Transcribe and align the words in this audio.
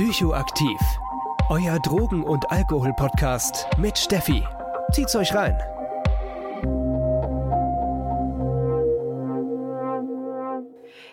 Psychoaktiv. 0.00 0.80
Euer 1.50 1.78
Drogen- 1.78 2.24
und 2.24 2.50
Alkohol-Podcast 2.50 3.66
mit 3.76 3.98
Steffi. 3.98 4.42
Zieht's 4.92 5.14
euch 5.14 5.34
rein. 5.34 5.58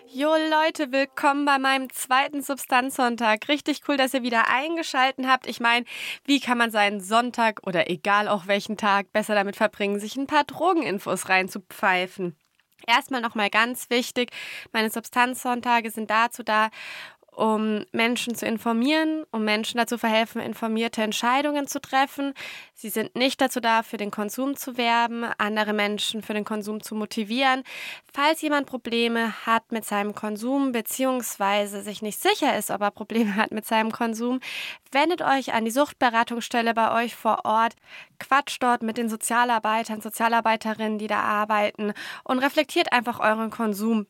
Jo 0.06 0.30
Leute, 0.30 0.90
willkommen 0.90 1.44
bei 1.44 1.58
meinem 1.58 1.92
zweiten 1.92 2.40
Substanzsonntag. 2.40 3.46
Richtig 3.50 3.82
cool, 3.88 3.98
dass 3.98 4.14
ihr 4.14 4.22
wieder 4.22 4.48
eingeschalten 4.48 5.30
habt. 5.30 5.46
Ich 5.46 5.60
meine, 5.60 5.84
wie 6.24 6.40
kann 6.40 6.56
man 6.56 6.70
seinen 6.70 7.02
Sonntag 7.02 7.66
oder 7.66 7.90
egal 7.90 8.26
auch 8.26 8.46
welchen 8.46 8.78
Tag 8.78 9.12
besser 9.12 9.34
damit 9.34 9.56
verbringen, 9.56 10.00
sich 10.00 10.16
ein 10.16 10.26
paar 10.26 10.44
Drogeninfos 10.44 11.28
reinzupfeifen? 11.28 12.38
Erstmal 12.86 13.20
nochmal 13.20 13.50
ganz 13.50 13.90
wichtig, 13.90 14.30
meine 14.72 14.88
Substanzsonntage 14.88 15.90
sind 15.90 16.10
dazu 16.10 16.42
da, 16.42 16.70
um 17.38 17.84
Menschen 17.92 18.34
zu 18.34 18.46
informieren, 18.46 19.22
um 19.30 19.44
Menschen 19.44 19.78
dazu 19.78 19.96
verhelfen, 19.96 20.40
informierte 20.40 21.02
Entscheidungen 21.02 21.68
zu 21.68 21.80
treffen. 21.80 22.34
Sie 22.74 22.88
sind 22.88 23.14
nicht 23.14 23.40
dazu 23.40 23.60
da, 23.60 23.84
für 23.84 23.96
den 23.96 24.10
Konsum 24.10 24.56
zu 24.56 24.76
werben, 24.76 25.24
andere 25.38 25.72
Menschen 25.72 26.22
für 26.22 26.34
den 26.34 26.44
Konsum 26.44 26.82
zu 26.82 26.96
motivieren. 26.96 27.62
Falls 28.12 28.42
jemand 28.42 28.66
Probleme 28.66 29.46
hat 29.46 29.70
mit 29.70 29.84
seinem 29.84 30.16
Konsum 30.16 30.72
beziehungsweise 30.72 31.82
sich 31.82 32.02
nicht 32.02 32.20
sicher 32.20 32.58
ist, 32.58 32.72
ob 32.72 32.80
er 32.80 32.90
Probleme 32.90 33.36
hat 33.36 33.52
mit 33.52 33.66
seinem 33.66 33.92
Konsum, 33.92 34.40
wendet 34.90 35.22
euch 35.22 35.54
an 35.54 35.64
die 35.64 35.70
Suchtberatungsstelle 35.70 36.74
bei 36.74 37.04
euch 37.04 37.14
vor 37.14 37.44
Ort, 37.44 37.74
quatscht 38.18 38.60
dort 38.64 38.82
mit 38.82 38.98
den 38.98 39.08
Sozialarbeitern, 39.08 40.00
Sozialarbeiterinnen, 40.00 40.98
die 40.98 41.06
da 41.06 41.20
arbeiten 41.20 41.92
und 42.24 42.40
reflektiert 42.40 42.92
einfach 42.92 43.20
euren 43.20 43.50
Konsum. 43.50 44.06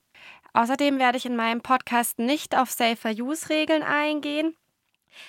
Außerdem 0.52 0.98
werde 0.98 1.18
ich 1.18 1.26
in 1.26 1.36
meinem 1.36 1.60
Podcast 1.60 2.18
nicht 2.18 2.56
auf 2.56 2.70
Safer 2.70 3.10
Use 3.10 3.48
Regeln 3.48 3.82
eingehen. 3.82 4.56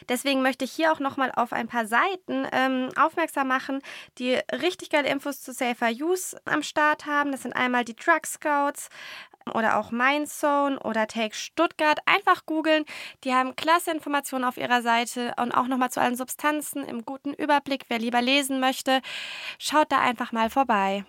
Deswegen 0.07 0.41
möchte 0.41 0.65
ich 0.65 0.71
hier 0.71 0.91
auch 0.91 0.99
nochmal 0.99 1.31
auf 1.35 1.53
ein 1.53 1.67
paar 1.67 1.85
Seiten 1.85 2.47
ähm, 2.51 2.89
aufmerksam 2.95 3.47
machen, 3.47 3.81
die 4.17 4.39
richtig 4.51 4.89
geile 4.89 5.09
Infos 5.09 5.41
zu 5.41 5.51
Safer 5.51 5.89
Use 5.89 6.39
am 6.45 6.63
Start 6.63 7.05
haben. 7.05 7.31
Das 7.31 7.43
sind 7.43 7.53
einmal 7.53 7.85
die 7.85 7.95
Drug 7.95 8.25
Scouts 8.25 8.89
oder 9.53 9.79
auch 9.79 9.91
Mindzone 9.91 10.79
oder 10.79 11.07
Take 11.07 11.35
Stuttgart. 11.35 11.99
Einfach 12.05 12.45
googeln. 12.45 12.85
Die 13.23 13.33
haben 13.33 13.55
klasse 13.55 13.91
Informationen 13.91 14.45
auf 14.45 14.57
ihrer 14.57 14.81
Seite 14.81 15.33
und 15.41 15.51
auch 15.51 15.67
nochmal 15.67 15.91
zu 15.91 16.01
allen 16.01 16.15
Substanzen 16.15 16.83
im 16.83 17.05
guten 17.05 17.33
Überblick. 17.33 17.85
Wer 17.87 17.99
lieber 17.99 18.21
lesen 18.21 18.59
möchte, 18.59 19.01
schaut 19.57 19.91
da 19.91 19.99
einfach 19.99 20.31
mal 20.31 20.49
vorbei. 20.49 21.05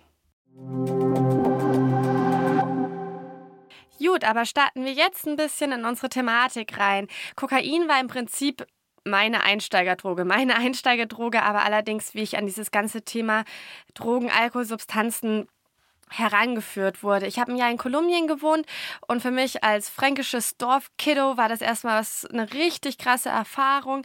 Gut, 4.01 4.23
aber 4.23 4.45
starten 4.45 4.83
wir 4.83 4.93
jetzt 4.93 5.27
ein 5.27 5.35
bisschen 5.35 5.71
in 5.71 5.85
unsere 5.85 6.09
Thematik 6.09 6.77
rein. 6.79 7.07
Kokain 7.35 7.87
war 7.87 7.99
im 7.99 8.07
Prinzip 8.07 8.65
meine 9.03 9.43
Einsteigerdroge, 9.43 10.25
meine 10.25 10.55
Einsteigerdroge, 10.55 11.43
aber 11.43 11.63
allerdings, 11.63 12.15
wie 12.15 12.21
ich 12.21 12.37
an 12.37 12.47
dieses 12.47 12.71
ganze 12.71 13.03
Thema 13.03 13.43
Drogen, 13.93 14.31
Alkohol, 14.31 14.65
Substanzen 14.65 15.47
herangeführt 16.09 17.03
wurde. 17.03 17.27
Ich 17.27 17.39
habe 17.39 17.51
ein 17.51 17.57
Jahr 17.57 17.71
in 17.71 17.77
Kolumbien 17.77 18.27
gewohnt 18.27 18.65
und 19.07 19.21
für 19.21 19.31
mich 19.31 19.63
als 19.63 19.89
fränkisches 19.89 20.57
Dorfkiddo 20.57 21.37
war 21.37 21.47
das 21.47 21.61
erstmal 21.61 21.99
was, 21.99 22.25
eine 22.25 22.51
richtig 22.53 22.97
krasse 22.97 23.29
Erfahrung, 23.29 24.03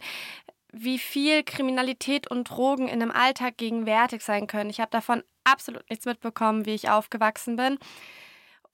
wie 0.71 0.99
viel 0.99 1.43
Kriminalität 1.43 2.29
und 2.29 2.49
Drogen 2.49 2.87
in 2.87 3.01
einem 3.01 3.11
Alltag 3.11 3.57
gegenwärtig 3.57 4.21
sein 4.21 4.47
können. 4.47 4.69
Ich 4.69 4.79
habe 4.79 4.91
davon 4.91 5.23
absolut 5.43 5.89
nichts 5.89 6.05
mitbekommen, 6.05 6.65
wie 6.65 6.75
ich 6.75 6.89
aufgewachsen 6.89 7.55
bin. 7.55 7.77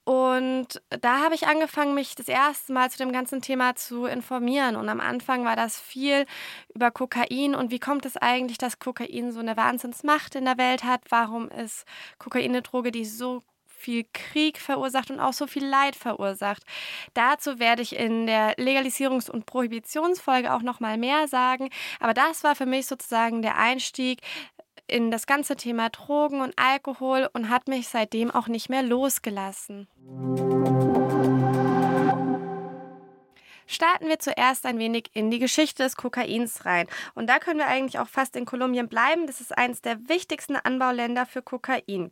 Und 0.06 0.82
da 0.90 1.24
habe 1.24 1.36
ich 1.36 1.48
angefangen, 1.48 1.94
mich 1.94 2.16
das 2.16 2.28
erste 2.28 2.74
Mal 2.74 2.92
zu 2.92 2.98
dem 2.98 3.14
ganzen 3.14 3.42
Thema 3.42 3.76
zu 3.76 4.06
informieren. 4.06 4.76
Und 4.76 4.90
am 4.90 5.00
Anfang 5.00 5.46
war 5.46 5.56
das 5.56 5.80
viel 5.80 6.26
über 6.74 6.92
Kokain 6.92 7.56
und 7.56 7.72
wie 7.72 7.80
kommt 7.80 8.06
es 8.06 8.18
eigentlich, 8.18 8.58
dass 8.58 8.80
Kokain 8.80 9.32
so 9.32 9.40
eine 9.40 9.56
Wahnsinnsmacht 9.56 10.36
in 10.36 10.46
der 10.46 10.58
Welt 10.58 10.84
hat? 10.84 11.02
Warum 11.10 11.50
ist 11.50 11.86
Kokain 12.20 12.52
eine 12.52 12.62
Droge, 12.62 12.92
die 12.92 13.06
so 13.06 13.44
viel 13.84 14.06
Krieg 14.14 14.60
verursacht 14.60 15.12
und 15.12 15.20
auch 15.20 15.34
so 15.34 15.46
viel 15.46 15.66
Leid 15.66 15.96
verursacht. 15.96 16.64
Dazu 17.14 17.60
werde 17.60 17.82
ich 17.82 17.96
in 17.96 18.28
der 18.28 18.56
Legalisierungs- 18.56 19.30
und 19.30 19.46
Prohibitionsfolge 19.46 20.54
auch 20.54 20.62
noch 20.62 20.80
mal 20.80 20.98
mehr 20.98 21.28
sagen, 21.28 21.70
aber 22.00 22.14
das 22.14 22.44
war 22.46 22.56
für 22.56 22.66
mich 22.66 22.86
sozusagen 22.88 23.42
der 23.42 23.58
Einstieg 23.58 24.22
in 24.94 25.10
das 25.10 25.26
ganze 25.26 25.56
Thema 25.56 25.90
Drogen 25.90 26.42
und 26.42 26.54
Alkohol 26.56 27.28
und 27.34 27.50
hat 27.50 27.68
mich 27.68 27.88
seitdem 27.88 28.30
auch 28.30 28.48
nicht 28.48 28.70
mehr 28.70 28.84
losgelassen. 28.84 29.88
Starten 33.66 34.08
wir 34.08 34.20
zuerst 34.20 34.68
ein 34.68 34.78
wenig 34.78 35.10
in 35.14 35.32
die 35.32 35.40
Geschichte 35.40 35.82
des 35.82 35.96
Kokains 35.96 36.66
rein. 36.66 36.86
Und 37.16 37.28
da 37.28 37.40
können 37.40 37.58
wir 37.58 37.66
eigentlich 37.66 37.98
auch 37.98 38.08
fast 38.08 38.36
in 38.36 38.46
Kolumbien 38.46 38.88
bleiben. 38.88 39.26
Das 39.26 39.42
ist 39.42 39.58
eines 39.58 39.82
der 39.82 39.98
wichtigsten 40.08 40.58
Anbauländer 40.58 41.26
für 41.26 41.42
Kokain. 41.42 42.12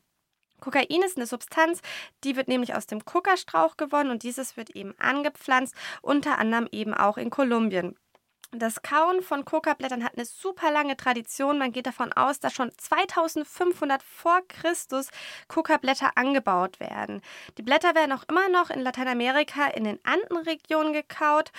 Kokain 0.59 1.03
ist 1.05 1.17
eine 1.17 1.27
Substanz, 1.27 1.81
die 2.23 2.35
wird 2.35 2.47
nämlich 2.47 2.73
aus 2.73 2.87
dem 2.87 3.05
Kokastrauch 3.05 3.77
gewonnen 3.77 4.09
und 4.09 4.23
dieses 4.23 4.57
wird 4.57 4.71
eben 4.71 4.95
angepflanzt, 4.97 5.75
unter 6.01 6.39
anderem 6.39 6.67
eben 6.71 6.95
auch 6.95 7.17
in 7.17 7.29
Kolumbien. 7.29 7.95
Das 8.53 8.81
Kauen 8.81 9.21
von 9.21 9.45
Kokablättern 9.45 10.03
hat 10.03 10.15
eine 10.17 10.25
super 10.25 10.71
lange 10.71 10.97
Tradition. 10.97 11.57
Man 11.57 11.71
geht 11.71 11.87
davon 11.87 12.11
aus, 12.11 12.41
dass 12.41 12.51
schon 12.51 12.69
2500 12.77 14.03
vor 14.03 14.41
Christus 14.49 15.07
Kokablätter 15.47 16.17
angebaut 16.17 16.81
werden. 16.81 17.21
Die 17.57 17.61
Blätter 17.61 17.95
werden 17.95 18.11
auch 18.11 18.23
immer 18.27 18.49
noch 18.49 18.69
in 18.69 18.81
Lateinamerika 18.81 19.67
in 19.67 19.85
den 19.85 19.99
Andenregionen 20.03 20.91
gekaut, 20.91 21.53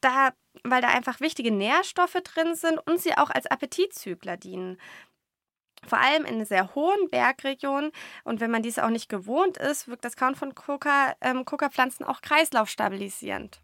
da, 0.00 0.30
weil 0.64 0.80
da 0.80 0.88
einfach 0.88 1.20
wichtige 1.20 1.50
Nährstoffe 1.50 2.16
drin 2.24 2.54
sind 2.54 2.78
und 2.78 2.98
sie 2.98 3.14
auch 3.18 3.28
als 3.28 3.46
Appetitzügler 3.46 4.38
dienen. 4.38 4.80
Vor 5.86 5.98
allem 5.98 6.24
in 6.24 6.42
sehr 6.46 6.74
hohen 6.74 7.10
Bergregionen 7.10 7.92
und 8.24 8.40
wenn 8.40 8.50
man 8.50 8.62
dies 8.62 8.78
auch 8.78 8.88
nicht 8.88 9.10
gewohnt 9.10 9.58
ist, 9.58 9.86
wirkt 9.86 10.04
das 10.06 10.16
Kauen 10.16 10.34
von 10.34 10.54
Coca, 10.54 11.14
ähm, 11.20 11.44
Coca-Pflanzen 11.44 12.04
auch 12.04 12.22
kreislaufstabilisierend. 12.22 13.60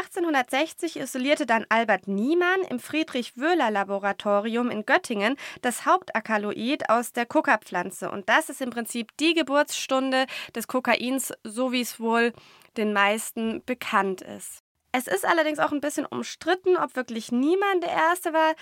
1860 0.00 0.96
isolierte 0.96 1.44
dann 1.44 1.66
Albert 1.68 2.08
Niemann 2.08 2.62
im 2.70 2.80
Friedrich-Wöhler-Laboratorium 2.80 4.70
in 4.70 4.86
Göttingen 4.86 5.36
das 5.60 5.84
Hauptakaloid 5.84 6.88
aus 6.88 7.12
der 7.12 7.26
Kokapflanze. 7.26 8.10
Und 8.10 8.28
das 8.30 8.48
ist 8.48 8.62
im 8.62 8.70
Prinzip 8.70 9.14
die 9.18 9.34
Geburtsstunde 9.34 10.26
des 10.54 10.68
Kokains, 10.68 11.34
so 11.44 11.72
wie 11.72 11.82
es 11.82 12.00
wohl 12.00 12.32
den 12.78 12.94
meisten 12.94 13.62
bekannt 13.66 14.22
ist. 14.22 14.60
Es 14.92 15.06
ist 15.06 15.26
allerdings 15.26 15.58
auch 15.58 15.70
ein 15.70 15.82
bisschen 15.82 16.06
umstritten, 16.06 16.76
ob 16.76 16.96
wirklich 16.96 17.30
niemand 17.30 17.82
der 17.82 17.92
Erste 17.92 18.32
war, 18.32 18.54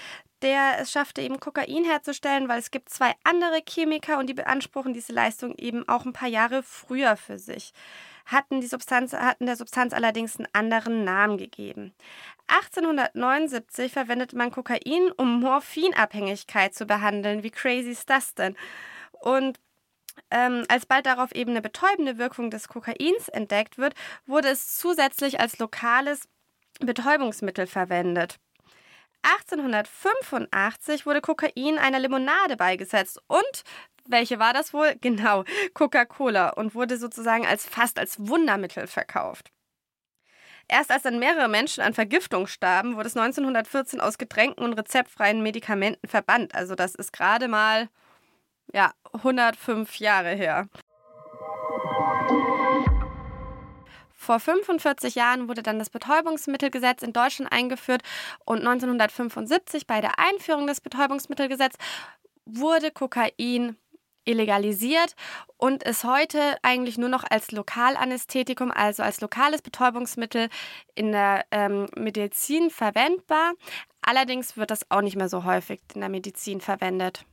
der 0.42 0.78
es 0.80 0.90
schaffte, 0.90 1.22
eben 1.22 1.40
Kokain 1.40 1.84
herzustellen, 1.84 2.48
weil 2.48 2.58
es 2.58 2.70
gibt 2.72 2.90
zwei 2.90 3.14
andere 3.22 3.62
Chemiker 3.66 4.18
und 4.18 4.26
die 4.26 4.34
beanspruchen 4.34 4.92
diese 4.92 5.12
Leistung 5.12 5.54
eben 5.56 5.88
auch 5.88 6.04
ein 6.04 6.12
paar 6.12 6.28
Jahre 6.28 6.62
früher 6.62 7.16
für 7.16 7.38
sich 7.38 7.72
hatten, 8.28 8.60
die 8.60 8.66
Substanz, 8.66 9.12
hatten 9.12 9.46
der 9.46 9.56
Substanz 9.56 9.92
allerdings 9.92 10.36
einen 10.36 10.48
anderen 10.52 11.04
Namen 11.04 11.38
gegeben. 11.38 11.92
1879 12.46 13.92
verwendete 13.92 14.36
man 14.36 14.50
Kokain, 14.50 15.10
um 15.16 15.40
Morphinabhängigkeit 15.40 16.74
zu 16.74 16.86
behandeln. 16.86 17.42
Wie 17.42 17.50
crazy 17.50 17.90
ist 17.90 18.08
das 18.08 18.34
denn? 18.34 18.56
Und 19.12 19.58
ähm, 20.30 20.64
als 20.68 20.86
bald 20.86 21.06
darauf 21.06 21.32
eben 21.34 21.50
eine 21.50 21.62
betäubende 21.62 22.18
Wirkung 22.18 22.50
des 22.50 22.68
Kokains 22.68 23.28
entdeckt 23.28 23.78
wird, 23.78 23.94
wurde 24.26 24.48
es 24.48 24.76
zusätzlich 24.76 25.40
als 25.40 25.58
lokales 25.58 26.28
Betäubungsmittel 26.80 27.66
verwendet. 27.66 28.38
1885 29.22 31.06
wurde 31.06 31.20
Kokain 31.20 31.78
einer 31.78 31.98
Limonade 31.98 32.56
beigesetzt 32.56 33.20
und 33.26 33.64
welche 34.06 34.38
war 34.38 34.52
das 34.52 34.72
wohl? 34.72 34.96
Genau, 35.00 35.44
Coca-Cola 35.74 36.50
und 36.50 36.74
wurde 36.74 36.96
sozusagen 36.98 37.46
als 37.46 37.66
fast 37.66 37.98
als 37.98 38.16
Wundermittel 38.18 38.86
verkauft. 38.86 39.50
Erst 40.70 40.90
als 40.90 41.02
dann 41.02 41.18
mehrere 41.18 41.48
Menschen 41.48 41.82
an 41.82 41.94
Vergiftung 41.94 42.46
starben, 42.46 42.96
wurde 42.96 43.08
es 43.08 43.16
1914 43.16 44.00
aus 44.00 44.18
Getränken 44.18 44.62
und 44.64 44.74
rezeptfreien 44.74 45.42
Medikamenten 45.42 46.06
verbannt. 46.08 46.54
Also 46.54 46.74
das 46.74 46.94
ist 46.94 47.12
gerade 47.12 47.48
mal 47.48 47.88
ja 48.74 48.92
105 49.14 49.98
Jahre 49.98 50.30
her. 50.34 50.68
Vor 54.28 54.40
45 54.40 55.14
Jahren 55.14 55.48
wurde 55.48 55.62
dann 55.62 55.78
das 55.78 55.88
Betäubungsmittelgesetz 55.88 57.02
in 57.02 57.14
Deutschland 57.14 57.50
eingeführt 57.50 58.02
und 58.44 58.58
1975 58.58 59.86
bei 59.86 60.02
der 60.02 60.18
Einführung 60.18 60.66
des 60.66 60.82
Betäubungsmittelgesetzes 60.82 61.78
wurde 62.44 62.90
Kokain 62.90 63.78
illegalisiert 64.26 65.14
und 65.56 65.82
ist 65.82 66.04
heute 66.04 66.58
eigentlich 66.60 66.98
nur 66.98 67.08
noch 67.08 67.24
als 67.30 67.52
Lokalanästhetikum, 67.52 68.70
also 68.70 69.02
als 69.02 69.22
lokales 69.22 69.62
Betäubungsmittel 69.62 70.50
in 70.94 71.12
der 71.12 71.46
ähm, 71.50 71.86
Medizin 71.96 72.68
verwendbar. 72.68 73.54
Allerdings 74.02 74.58
wird 74.58 74.70
das 74.70 74.90
auch 74.90 75.00
nicht 75.00 75.16
mehr 75.16 75.30
so 75.30 75.44
häufig 75.44 75.80
in 75.94 76.02
der 76.02 76.10
Medizin 76.10 76.60
verwendet. 76.60 77.24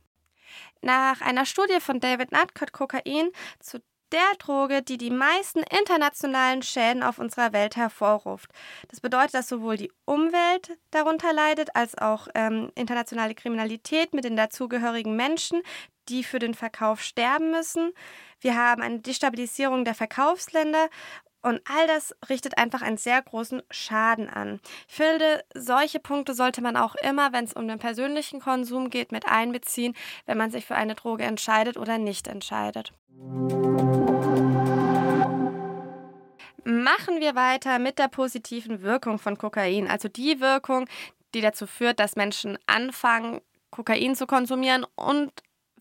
Nach 0.80 1.20
einer 1.20 1.44
Studie 1.44 1.78
von 1.78 2.00
David 2.00 2.32
Nutt 2.32 2.54
gehört 2.54 2.72
Kokain 2.72 3.32
zu 3.60 3.82
der 4.12 4.34
Droge, 4.38 4.82
die 4.82 4.98
die 4.98 5.10
meisten 5.10 5.62
internationalen 5.62 6.62
Schäden 6.62 7.02
auf 7.02 7.18
unserer 7.18 7.52
Welt 7.52 7.76
hervorruft. 7.76 8.50
Das 8.88 9.00
bedeutet, 9.00 9.34
dass 9.34 9.48
sowohl 9.48 9.76
die 9.76 9.92
Umwelt 10.04 10.78
darunter 10.90 11.32
leidet, 11.32 11.74
als 11.74 11.96
auch 11.98 12.28
ähm, 12.34 12.70
internationale 12.74 13.34
Kriminalität 13.34 14.14
mit 14.14 14.24
den 14.24 14.36
dazugehörigen 14.36 15.16
Menschen, 15.16 15.62
die 16.08 16.22
für 16.22 16.38
den 16.38 16.54
Verkauf 16.54 17.02
sterben 17.02 17.50
müssen. 17.50 17.92
Wir 18.40 18.56
haben 18.56 18.82
eine 18.82 19.00
Destabilisierung 19.00 19.84
der 19.84 19.94
Verkaufsländer 19.94 20.88
und 21.46 21.60
all 21.64 21.86
das 21.86 22.12
richtet 22.28 22.58
einfach 22.58 22.82
einen 22.82 22.96
sehr 22.96 23.22
großen 23.22 23.62
Schaden 23.70 24.28
an. 24.28 24.58
Ich 24.88 24.96
finde, 24.96 25.44
solche 25.54 26.00
Punkte 26.00 26.34
sollte 26.34 26.60
man 26.60 26.76
auch 26.76 26.96
immer, 26.96 27.32
wenn 27.32 27.44
es 27.44 27.52
um 27.52 27.68
den 27.68 27.78
persönlichen 27.78 28.40
Konsum 28.40 28.90
geht, 28.90 29.12
mit 29.12 29.26
einbeziehen, 29.26 29.94
wenn 30.26 30.38
man 30.38 30.50
sich 30.50 30.66
für 30.66 30.74
eine 30.74 30.96
Droge 30.96 31.22
entscheidet 31.22 31.76
oder 31.76 31.98
nicht 31.98 32.26
entscheidet. 32.26 32.92
Machen 36.64 37.20
wir 37.20 37.36
weiter 37.36 37.78
mit 37.78 38.00
der 38.00 38.08
positiven 38.08 38.82
Wirkung 38.82 39.20
von 39.20 39.38
Kokain, 39.38 39.86
also 39.86 40.08
die 40.08 40.40
Wirkung, 40.40 40.88
die 41.32 41.42
dazu 41.42 41.68
führt, 41.68 42.00
dass 42.00 42.16
Menschen 42.16 42.58
anfangen, 42.66 43.40
Kokain 43.70 44.16
zu 44.16 44.26
konsumieren 44.26 44.84
und 44.96 45.30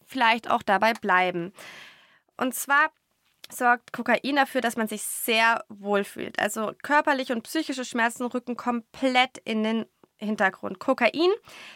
vielleicht 0.05 0.47
auch 0.51 0.61
dabei 0.61 0.93
bleiben. 0.93 1.53
Und 2.37 2.53
zwar 2.53 2.91
sorgt 3.51 3.93
Kokain 3.93 4.35
dafür, 4.35 4.61
dass 4.61 4.77
man 4.77 4.87
sich 4.87 5.01
sehr 5.03 5.63
wohl 5.69 6.03
fühlt. 6.03 6.39
Also 6.39 6.73
körperliche 6.83 7.33
und 7.33 7.43
psychische 7.43 7.85
Schmerzen 7.85 8.25
rücken 8.25 8.55
komplett 8.55 9.37
in 9.45 9.63
den 9.63 9.85
Hintergrund. 10.17 10.79
Kokain 10.79 11.31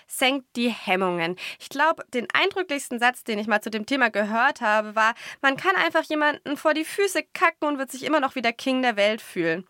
senkt 0.08 0.56
die 0.56 0.70
Hemmungen. 0.70 1.36
Ich 1.60 1.70
glaube, 1.70 2.04
den 2.14 2.28
eindrücklichsten 2.34 3.00
Satz, 3.00 3.24
den 3.24 3.40
ich 3.40 3.48
mal 3.48 3.62
zu 3.62 3.70
dem 3.70 3.86
Thema 3.86 4.10
gehört 4.10 4.62
habe, 4.62 4.96
war, 4.96 5.14
man 5.42 5.58
kann 5.58 5.76
einfach 5.76 6.04
jemanden 6.04 6.56
vor 6.56 6.74
die 6.74 6.86
Füße 6.86 7.24
kacken 7.34 7.68
und 7.68 7.78
wird 7.78 7.92
sich 7.92 8.04
immer 8.04 8.20
noch 8.20 8.36
wie 8.36 8.42
der 8.42 8.54
King 8.54 8.82
der 8.82 8.96
Welt 8.96 9.22
fühlen. 9.22 9.66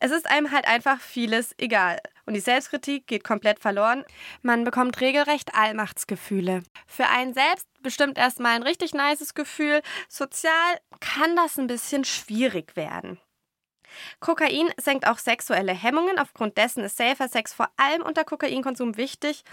Es 0.00 0.10
ist 0.10 0.28
einem 0.28 0.50
halt 0.50 0.66
einfach 0.66 1.00
vieles 1.00 1.54
egal. 1.58 2.00
Und 2.26 2.34
die 2.34 2.40
Selbstkritik 2.40 3.06
geht 3.06 3.24
komplett 3.24 3.60
verloren. 3.60 4.04
Man 4.42 4.64
bekommt 4.64 5.00
regelrecht 5.00 5.54
Allmachtsgefühle. 5.54 6.62
Für 6.86 7.06
einen 7.08 7.34
selbst 7.34 7.66
bestimmt 7.82 8.18
erstmal 8.18 8.56
ein 8.56 8.62
richtig 8.62 8.94
nices 8.94 9.34
Gefühl. 9.34 9.80
Sozial 10.08 10.52
kann 11.00 11.36
das 11.36 11.56
ein 11.56 11.68
bisschen 11.68 12.04
schwierig 12.04 12.76
werden. 12.76 13.18
Kokain 14.20 14.68
senkt 14.78 15.06
auch 15.06 15.18
sexuelle 15.18 15.72
Hemmungen. 15.72 16.18
Aufgrund 16.18 16.58
dessen 16.58 16.84
ist 16.84 16.96
Safer 16.96 17.28
Sex 17.28 17.54
vor 17.54 17.68
allem 17.76 18.02
unter 18.02 18.24
Kokainkonsum 18.24 18.96
wichtig 18.96 19.44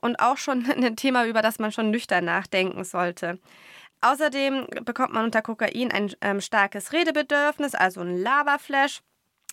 und 0.00 0.16
auch 0.20 0.38
schon 0.38 0.70
ein 0.70 0.96
Thema, 0.96 1.26
über 1.26 1.42
das 1.42 1.58
man 1.58 1.72
schon 1.72 1.90
nüchtern 1.90 2.24
nachdenken 2.24 2.84
sollte. 2.84 3.38
Außerdem 4.00 4.66
bekommt 4.84 5.12
man 5.12 5.24
unter 5.24 5.42
Kokain 5.42 5.92
ein 5.92 6.12
ähm, 6.20 6.40
starkes 6.40 6.92
Redebedürfnis, 6.92 7.74
also 7.74 8.00
ein 8.00 8.20
Lava-Flash. 8.20 9.00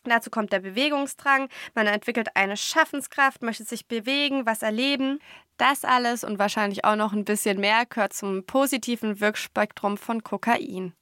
Dazu 0.04 0.30
kommt 0.30 0.51
der 0.51 0.60
Bewegungsdrang. 0.60 1.50
Man 1.75 1.88
entwickelt 1.88 2.30
eine 2.36 2.57
Schaffenskraft, 2.57 3.42
möchte 3.42 3.63
sich 3.63 3.88
bewegen, 3.88 4.46
was 4.46 4.62
erleben. 4.62 5.19
Das 5.57 5.84
alles 5.84 6.24
und 6.24 6.40
wahrscheinlich 6.40 6.86
auch 6.86 6.96
noch 6.96 7.12
ein 7.13 7.25
bisschen 7.25 7.60
mehr 7.60 7.86
gehört 7.86 8.13
zum 8.13 8.46
positiven 8.46 9.19
Wirkspektrum 9.19 9.98
von 9.98 10.24
Kokain. 10.24 10.94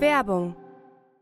Werbung 0.00 0.56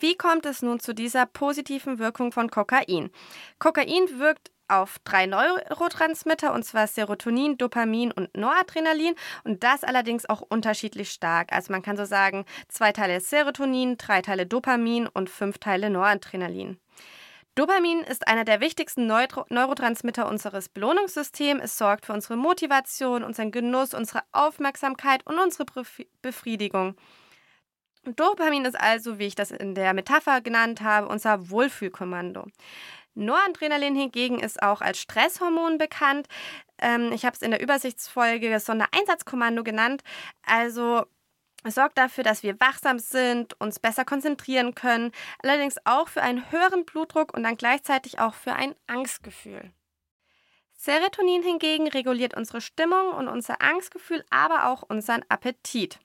Wie 0.00 0.16
kommt 0.16 0.46
es 0.46 0.62
nun 0.62 0.80
zu 0.80 0.94
dieser 0.94 1.26
positiven 1.26 1.98
Wirkung 1.98 2.32
von 2.32 2.50
Kokain? 2.50 3.10
Kokain 3.58 4.18
wirkt 4.18 4.50
auf 4.68 4.98
drei 5.04 5.26
Neurotransmitter, 5.26 6.52
und 6.52 6.64
zwar 6.64 6.86
Serotonin, 6.86 7.56
Dopamin 7.56 8.12
und 8.12 8.36
Noradrenalin, 8.36 9.14
und 9.44 9.62
das 9.62 9.84
allerdings 9.84 10.28
auch 10.28 10.42
unterschiedlich 10.42 11.10
stark. 11.10 11.52
Also 11.52 11.72
man 11.72 11.82
kann 11.82 11.96
so 11.96 12.04
sagen, 12.04 12.44
zwei 12.68 12.92
Teile 12.92 13.20
Serotonin, 13.20 13.96
drei 13.96 14.22
Teile 14.22 14.46
Dopamin 14.46 15.06
und 15.06 15.30
fünf 15.30 15.58
Teile 15.58 15.88
Noradrenalin. 15.88 16.78
Dopamin 17.54 18.00
ist 18.00 18.28
einer 18.28 18.44
der 18.44 18.60
wichtigsten 18.60 19.06
Neuro 19.06 19.46
Neurotransmitter 19.48 20.28
unseres 20.28 20.68
Belohnungssystems. 20.68 21.62
Es 21.62 21.78
sorgt 21.78 22.04
für 22.04 22.12
unsere 22.12 22.36
Motivation, 22.36 23.24
unseren 23.24 23.50
Genuss, 23.50 23.94
unsere 23.94 24.24
Aufmerksamkeit 24.32 25.26
und 25.26 25.38
unsere 25.38 25.64
Befriedigung. 26.20 26.96
Dopamin 28.14 28.64
ist 28.64 28.78
also, 28.78 29.18
wie 29.18 29.26
ich 29.26 29.34
das 29.34 29.50
in 29.50 29.74
der 29.74 29.92
Metapher 29.94 30.40
genannt 30.40 30.80
habe, 30.80 31.08
unser 31.08 31.50
Wohlfühlkommando. 31.50 32.46
Noradrenalin 33.14 33.96
hingegen 33.96 34.38
ist 34.38 34.62
auch 34.62 34.80
als 34.80 34.98
Stresshormon 34.98 35.78
bekannt. 35.78 36.28
Ähm, 36.78 37.10
ich 37.12 37.24
habe 37.24 37.34
es 37.34 37.42
in 37.42 37.50
der 37.50 37.62
Übersichtsfolge 37.62 38.60
Sondereinsatzkommando 38.60 39.64
genannt. 39.64 40.02
Also 40.44 41.06
es 41.64 41.74
sorgt 41.74 41.98
dafür, 41.98 42.22
dass 42.22 42.42
wir 42.42 42.60
wachsam 42.60 42.98
sind, 42.98 43.58
uns 43.60 43.80
besser 43.80 44.04
konzentrieren 44.04 44.74
können, 44.74 45.10
allerdings 45.42 45.76
auch 45.84 46.08
für 46.08 46.22
einen 46.22 46.50
höheren 46.52 46.84
Blutdruck 46.84 47.34
und 47.34 47.42
dann 47.42 47.56
gleichzeitig 47.56 48.20
auch 48.20 48.34
für 48.34 48.52
ein 48.52 48.76
Angstgefühl. 48.86 49.72
Serotonin 50.74 51.42
hingegen 51.42 51.88
reguliert 51.88 52.36
unsere 52.36 52.60
Stimmung 52.60 53.08
und 53.14 53.28
unser 53.28 53.62
Angstgefühl, 53.62 54.24
aber 54.30 54.66
auch 54.66 54.82
unseren 54.82 55.24
Appetit. 55.28 55.98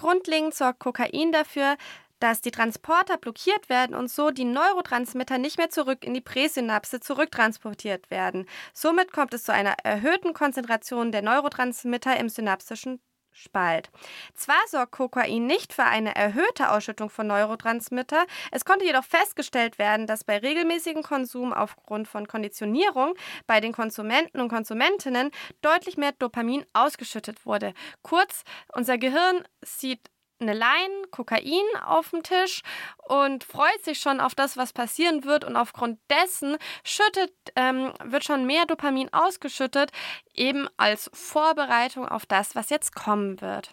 Grundlegend 0.00 0.54
sorgt 0.54 0.80
Kokain 0.80 1.30
dafür, 1.30 1.76
dass 2.20 2.40
die 2.40 2.50
Transporter 2.50 3.18
blockiert 3.18 3.68
werden 3.68 3.94
und 3.94 4.10
so 4.10 4.30
die 4.30 4.46
Neurotransmitter 4.46 5.36
nicht 5.36 5.58
mehr 5.58 5.68
zurück 5.68 6.04
in 6.04 6.14
die 6.14 6.22
Präsynapse 6.22 7.00
zurücktransportiert 7.00 8.10
werden. 8.10 8.46
Somit 8.72 9.12
kommt 9.12 9.34
es 9.34 9.44
zu 9.44 9.52
einer 9.52 9.74
erhöhten 9.84 10.32
Konzentration 10.32 11.12
der 11.12 11.20
Neurotransmitter 11.20 12.18
im 12.18 12.30
synapsischen 12.30 13.00
Spalt. 13.32 13.90
Zwar 14.34 14.60
sorgt 14.66 14.92
Kokain 14.92 15.46
nicht 15.46 15.72
für 15.72 15.84
eine 15.84 16.14
erhöhte 16.14 16.70
Ausschüttung 16.70 17.10
von 17.10 17.26
Neurotransmitter, 17.26 18.26
es 18.50 18.64
konnte 18.64 18.84
jedoch 18.84 19.04
festgestellt 19.04 19.78
werden, 19.78 20.06
dass 20.06 20.24
bei 20.24 20.38
regelmäßigem 20.38 21.02
Konsum 21.02 21.52
aufgrund 21.52 22.08
von 22.08 22.26
Konditionierung 22.26 23.14
bei 23.46 23.60
den 23.60 23.72
Konsumenten 23.72 24.40
und 24.40 24.48
Konsumentinnen 24.48 25.30
deutlich 25.62 25.96
mehr 25.96 26.12
Dopamin 26.12 26.64
ausgeschüttet 26.72 27.46
wurde. 27.46 27.74
Kurz, 28.02 28.42
unser 28.74 28.98
Gehirn 28.98 29.44
sieht 29.62 30.10
eine 30.40 30.54
Line 30.54 31.06
Kokain 31.10 31.64
auf 31.84 32.10
dem 32.10 32.22
Tisch 32.22 32.62
und 33.08 33.44
freut 33.44 33.84
sich 33.84 33.98
schon 34.00 34.20
auf 34.20 34.34
das, 34.34 34.56
was 34.56 34.72
passieren 34.72 35.24
wird. 35.24 35.44
Und 35.44 35.56
aufgrund 35.56 35.98
dessen 36.10 36.56
schüttet, 36.84 37.32
ähm, 37.56 37.92
wird 38.04 38.24
schon 38.24 38.46
mehr 38.46 38.66
Dopamin 38.66 39.12
ausgeschüttet, 39.12 39.90
eben 40.34 40.68
als 40.76 41.10
Vorbereitung 41.12 42.08
auf 42.08 42.26
das, 42.26 42.54
was 42.54 42.70
jetzt 42.70 42.94
kommen 42.94 43.40
wird. 43.40 43.72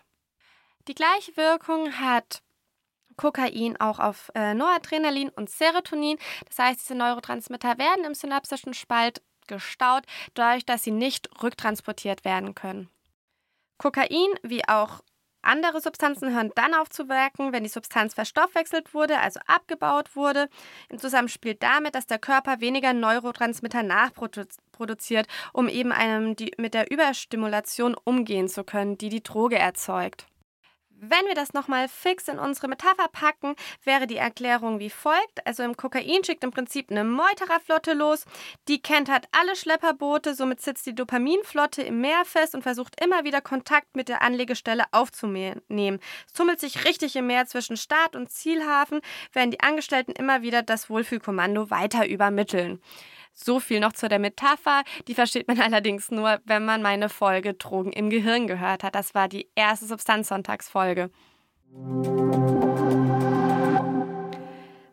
Die 0.88 0.96
gleiche 0.96 1.36
Wirkung 1.36 2.00
hat 2.00 2.42
Kokain 3.18 3.80
auch 3.80 4.00
auf 4.00 4.32
äh, 4.36 4.54
Noradrenalin 4.54 5.30
und 5.30 5.50
Serotonin. 5.50 6.18
Das 6.48 6.60
heißt, 6.60 6.80
diese 6.80 6.96
Neurotransmitter 6.96 7.78
werden 7.78 8.06
im 8.06 8.14
synapsischen 8.14 8.74
Spalt 8.74 9.22
gestaut, 9.48 10.04
dadurch, 10.34 10.66
dass 10.66 10.84
sie 10.84 10.92
nicht 10.92 11.30
rücktransportiert 11.42 12.26
werden 12.26 12.54
können. 12.54 12.90
Kokain, 13.78 14.30
wie 14.44 14.68
auch 14.68 15.02
andere 15.48 15.82
Substanzen 15.82 16.34
hören 16.34 16.51
dann 16.56 16.74
auf 16.74 16.89
zu 16.89 17.10
wirken, 17.10 17.54
wenn 17.54 17.63
die 17.63 17.70
Substanz 17.70 18.13
verstoffwechselt 18.13 18.94
wurde, 18.94 19.20
also 19.20 19.39
abgebaut 19.48 20.16
wurde, 20.16 20.50
im 20.89 21.00
Zusammenspiel 21.00 21.56
damit, 21.56 21.96
dass 21.96 22.08
der 22.08 22.20
Körper 22.20 22.60
weniger 22.60 22.94
Neurotransmitter 22.94 23.84
nachproduziert, 23.84 25.27
um 25.54 25.68
eben 25.68 25.92
einem 25.92 26.36
die, 26.36 26.51
mit 26.58 26.74
der 26.74 26.92
Überstimulation 26.92 27.96
umgehen 28.04 28.48
zu 28.48 28.63
können, 28.63 28.98
die 28.98 29.10
die 29.10 29.24
Droge 29.24 29.58
erzeugt. 29.58 30.27
Wenn 31.00 31.27
wir 31.27 31.36
das 31.36 31.54
nochmal 31.54 31.88
fix 31.88 32.27
in 32.27 32.39
unsere 32.39 32.68
Metapher 32.68 33.08
packen, 33.12 33.56
wäre 33.84 34.08
die 34.08 34.18
Erklärung 34.18 34.80
wie 34.80 34.89
folgt. 34.89 35.46
Also 35.46 35.62
im 35.62 35.77
Kokain 35.77 36.24
schickt 36.24 36.44
im 36.44 36.50
Prinzip 36.50 36.89
eine 36.89 37.04
Meutererflotte 37.04 37.94
los. 37.94 38.25
Die 38.68 38.82
kennt 38.82 39.08
hat 39.08 39.27
alle 39.32 39.56
Schlepperboote, 39.56 40.34
somit 40.34 40.60
sitzt 40.60 40.88
die 40.88 40.96
Dopaminflotte 40.96 41.84
im 41.84 42.01
Meer 42.01 42.25
fest 42.25 42.56
und 42.56 42.63
versucht 42.63 43.00
immer 43.00 43.24
wieder 43.24 43.42
Kontakt 43.42 43.96
mit 43.96 44.10
der 44.10 44.24
Anlegestelle 44.24 44.86
aufzunehmen. 44.92 46.00
Es 46.25 46.34
tummelt 46.34 46.60
sich 46.60 46.84
richtig 46.84 47.16
im 47.16 47.27
Meer 47.27 47.46
zwischen 47.46 47.77
Start 47.77 48.16
und 48.16 48.32
Zielhafen, 48.32 49.01
während 49.34 49.54
die 49.54 49.62
Angestellten 49.62 50.13
immer 50.13 50.42
wieder 50.42 50.63
das 50.63 50.89
Wohlfühlkommando 50.89 51.70
weiter 51.70 52.08
übermitteln. 52.08 52.82
So 53.39 53.60
viel 53.60 53.79
noch 53.79 53.94
zu 53.94 54.10
der 54.10 54.17
Metapher. 54.17 54.84
Die 55.08 55.13
versteht 55.13 55.48
man 55.48 55.62
allerdings 55.62 56.10
nur, 56.10 56.39
wenn 56.46 56.65
man 56.65 56.82
meine 56.82 57.08
Folge 57.08 57.53
Drogen 57.53 57.94
im 57.94 58.10
Gehirn 58.10 58.48
gehört 58.48 58.84
hat. 58.84 58.96
Das 58.96 59.13
war 59.13 59.27
die 59.27 59.48
erste 59.56 59.86
Substanzsonntagsfolge. 59.86 61.12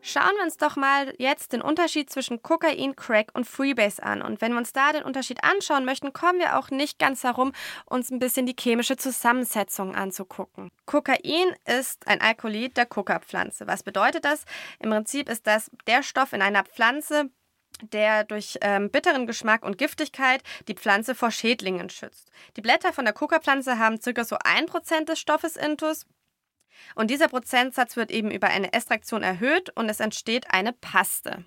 Schauen 0.07 0.37
wir 0.37 0.43
uns 0.45 0.59
doch 0.59 0.77
mal 0.77 1.15
jetzt 1.17 1.55
den 1.55 1.63
Unterschied 1.63 2.11
zwischen 2.11 2.43
Kokain, 2.43 2.95
Crack 2.95 3.31
und 3.33 3.47
Freebase 3.47 4.03
an. 4.03 4.21
Und 4.21 4.43
wenn 4.43 4.53
wir 4.53 4.59
uns 4.59 4.75
da 4.75 4.93
den 4.93 5.03
Unterschied 5.03 5.43
anschauen 5.43 5.87
möchten, 5.87 6.13
kommen 6.13 6.39
wir 6.39 6.59
auch 6.59 6.71
nicht 6.71 6.99
ganz 6.99 7.25
herum, 7.25 7.53
uns 7.87 8.11
ein 8.11 8.19
bisschen 8.19 8.45
die 8.45 8.55
chemische 8.59 8.99
Zusammensetzung 8.99 9.95
anzugucken. 9.95 10.71
Kokain 10.85 11.57
ist 11.65 12.07
ein 12.07 12.21
Alkoholid 12.21 12.77
der 12.77 12.85
Coca-Pflanze. 12.85 13.67
Was 13.67 13.83
bedeutet 13.83 14.27
das? 14.27 14.45
Im 14.79 14.91
Prinzip 14.91 15.31
ist 15.31 15.47
das 15.47 15.71
der 15.87 16.03
Stoff 16.03 16.35
in 16.35 16.43
einer 16.43 16.65
Pflanze, 16.65 17.31
der 17.93 18.25
durch 18.25 18.59
ähm, 18.61 18.91
bitteren 18.91 19.27
Geschmack 19.27 19.65
und 19.65 19.79
Giftigkeit 19.79 20.43
die 20.69 20.75
Pflanze 20.75 21.15
vor 21.15 21.31
Schädlingen 21.31 21.91
schützt. 21.91 22.31
Die 22.57 22.63
Blätter 22.63 22.93
von 22.93 23.05
der 23.05 23.15
Coca-Pflanze 23.15 23.79
haben 23.79 24.01
ca. 24.01 24.25
so 24.25 24.37
1% 24.37 25.05
des 25.05 25.19
Stoffes 25.19 25.57
intus. 25.57 26.07
Und 26.95 27.11
dieser 27.11 27.29
Prozentsatz 27.29 27.97
wird 27.97 28.11
eben 28.11 28.31
über 28.31 28.49
eine 28.49 28.73
Estraktion 28.73 29.23
erhöht 29.23 29.71
und 29.71 29.89
es 29.89 30.01
entsteht 30.01 30.51
eine 30.51 30.73
Paste. 30.73 31.45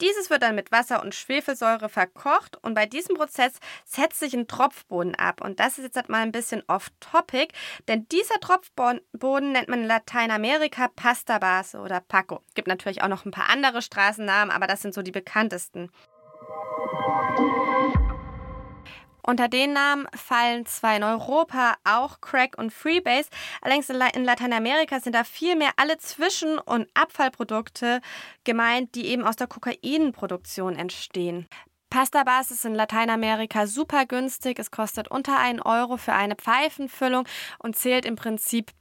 Dieses 0.00 0.30
wird 0.30 0.42
dann 0.42 0.54
mit 0.54 0.72
Wasser 0.72 1.02
und 1.02 1.14
Schwefelsäure 1.14 1.88
verkocht 1.88 2.56
und 2.62 2.74
bei 2.74 2.86
diesem 2.86 3.16
Prozess 3.16 3.52
setzt 3.84 4.20
sich 4.20 4.34
ein 4.34 4.48
Tropfboden 4.48 5.14
ab. 5.14 5.40
Und 5.42 5.60
das 5.60 5.78
ist 5.78 5.84
jetzt 5.84 5.96
halt 5.96 6.08
mal 6.08 6.22
ein 6.22 6.32
bisschen 6.32 6.62
off-topic, 6.68 7.52
denn 7.88 8.06
dieser 8.08 8.40
Tropfboden 8.40 9.52
nennt 9.52 9.68
man 9.68 9.82
in 9.82 9.86
Lateinamerika 9.86 10.88
Pasta 10.88 11.38
Base 11.38 11.78
oder 11.78 12.00
Paco. 12.00 12.40
Gibt 12.54 12.68
natürlich 12.68 13.02
auch 13.02 13.08
noch 13.08 13.24
ein 13.24 13.30
paar 13.30 13.50
andere 13.50 13.82
Straßennamen, 13.82 14.54
aber 14.54 14.66
das 14.66 14.82
sind 14.82 14.94
so 14.94 15.02
die 15.02 15.12
bekanntesten. 15.12 15.90
Unter 19.30 19.46
den 19.46 19.74
Namen 19.74 20.08
fallen 20.12 20.66
zwar 20.66 20.96
in 20.96 21.04
Europa 21.04 21.76
auch 21.84 22.20
Crack 22.20 22.58
und 22.58 22.72
Freebase, 22.72 23.30
allerdings 23.62 23.88
in 23.88 24.24
Lateinamerika 24.24 24.98
sind 24.98 25.14
da 25.14 25.22
viel 25.22 25.54
mehr 25.54 25.70
alle 25.76 25.98
Zwischen- 25.98 26.58
und 26.58 26.88
Abfallprodukte 26.94 28.00
gemeint, 28.42 28.96
die 28.96 29.06
eben 29.06 29.22
aus 29.22 29.36
der 29.36 29.46
Kokainproduktion 29.46 30.74
entstehen. 30.74 31.46
Pasta 31.90 32.24
Base 32.24 32.54
ist 32.54 32.64
in 32.64 32.74
Lateinamerika 32.74 33.68
super 33.68 34.04
günstig. 34.04 34.58
Es 34.58 34.72
kostet 34.72 35.08
unter 35.08 35.38
1 35.38 35.64
Euro 35.64 35.96
für 35.96 36.12
eine 36.12 36.34
Pfeifenfüllung 36.34 37.24
und 37.60 37.76
zählt 37.76 38.06
im 38.06 38.16
Prinzip 38.16 38.72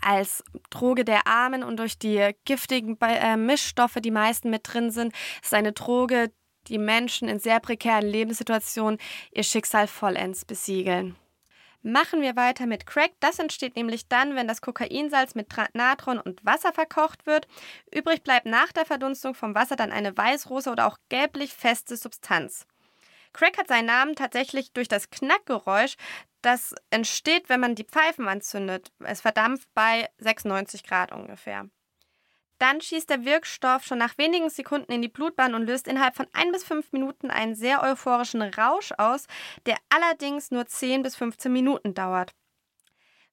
als 0.00 0.42
Droge 0.70 1.04
der 1.04 1.28
Armen 1.28 1.62
und 1.62 1.76
durch 1.78 1.96
die 1.96 2.30
giftigen 2.44 2.98
äh, 3.02 3.36
Mischstoffe, 3.36 3.98
die 4.00 4.10
meisten 4.10 4.50
mit 4.50 4.62
drin 4.64 4.90
sind, 4.90 5.14
ist 5.44 5.54
eine 5.54 5.70
Droge, 5.70 6.32
die 6.68 6.78
Menschen 6.78 7.28
in 7.28 7.38
sehr 7.38 7.60
prekären 7.60 8.06
Lebenssituationen 8.06 8.98
ihr 9.32 9.42
Schicksal 9.42 9.86
vollends 9.86 10.44
besiegeln. 10.44 11.16
Machen 11.82 12.20
wir 12.20 12.34
weiter 12.34 12.66
mit 12.66 12.84
Crack. 12.84 13.12
Das 13.20 13.38
entsteht 13.38 13.76
nämlich 13.76 14.08
dann, 14.08 14.34
wenn 14.34 14.48
das 14.48 14.60
Kokainsalz 14.60 15.36
mit 15.36 15.46
Natron 15.72 16.18
und 16.18 16.44
Wasser 16.44 16.72
verkocht 16.72 17.26
wird. 17.26 17.46
Übrig 17.94 18.24
bleibt 18.24 18.46
nach 18.46 18.72
der 18.72 18.84
Verdunstung 18.84 19.34
vom 19.34 19.54
Wasser 19.54 19.76
dann 19.76 19.92
eine 19.92 20.16
weißrosa 20.16 20.72
oder 20.72 20.88
auch 20.88 20.98
gelblich 21.08 21.52
feste 21.52 21.96
Substanz. 21.96 22.66
Crack 23.32 23.58
hat 23.58 23.68
seinen 23.68 23.86
Namen 23.86 24.16
tatsächlich 24.16 24.72
durch 24.72 24.88
das 24.88 25.10
Knackgeräusch, 25.10 25.94
das 26.42 26.74
entsteht, 26.90 27.48
wenn 27.48 27.60
man 27.60 27.74
die 27.74 27.84
Pfeifen 27.84 28.26
anzündet. 28.26 28.90
Es 29.04 29.20
verdampft 29.20 29.68
bei 29.74 30.08
96 30.18 30.82
Grad 30.84 31.12
ungefähr. 31.12 31.68
Dann 32.58 32.80
schießt 32.80 33.10
der 33.10 33.24
Wirkstoff 33.24 33.84
schon 33.84 33.98
nach 33.98 34.16
wenigen 34.18 34.48
Sekunden 34.48 34.92
in 34.92 35.02
die 35.02 35.08
Blutbahn 35.08 35.54
und 35.54 35.66
löst 35.66 35.86
innerhalb 35.86 36.16
von 36.16 36.26
ein 36.32 36.52
bis 36.52 36.64
fünf 36.64 36.92
Minuten 36.92 37.30
einen 37.30 37.54
sehr 37.54 37.82
euphorischen 37.82 38.42
Rausch 38.42 38.92
aus, 38.96 39.26
der 39.66 39.76
allerdings 39.90 40.50
nur 40.50 40.66
10 40.66 41.02
bis 41.02 41.16
15 41.16 41.52
Minuten 41.52 41.94
dauert. 41.94 42.32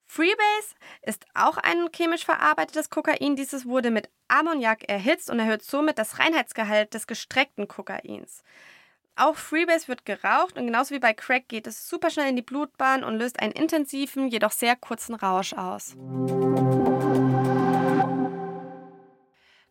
Freebase 0.05 0.75
ist 1.01 1.25
auch 1.33 1.57
ein 1.57 1.89
chemisch 1.91 2.25
verarbeitetes 2.25 2.89
Kokain. 2.89 3.35
Dieses 3.35 3.65
wurde 3.65 3.89
mit 3.89 4.09
Ammoniak 4.27 4.87
erhitzt 4.89 5.29
und 5.29 5.39
erhöht 5.39 5.63
somit 5.63 5.97
das 5.97 6.19
Reinheitsgehalt 6.19 6.93
des 6.93 7.07
gestreckten 7.07 7.67
Kokains. 7.67 8.43
Auch 9.15 9.35
Freebase 9.35 9.87
wird 9.87 10.05
geraucht 10.05 10.57
und 10.57 10.65
genauso 10.65 10.93
wie 10.93 10.99
bei 10.99 11.13
Crack 11.13 11.47
geht 11.47 11.67
es 11.67 11.87
super 11.87 12.09
schnell 12.09 12.29
in 12.29 12.35
die 12.35 12.41
Blutbahn 12.41 13.03
und 13.03 13.17
löst 13.17 13.39
einen 13.39 13.53
intensiven, 13.53 14.27
jedoch 14.27 14.51
sehr 14.51 14.75
kurzen 14.75 15.15
Rausch 15.15 15.53
aus. 15.53 15.95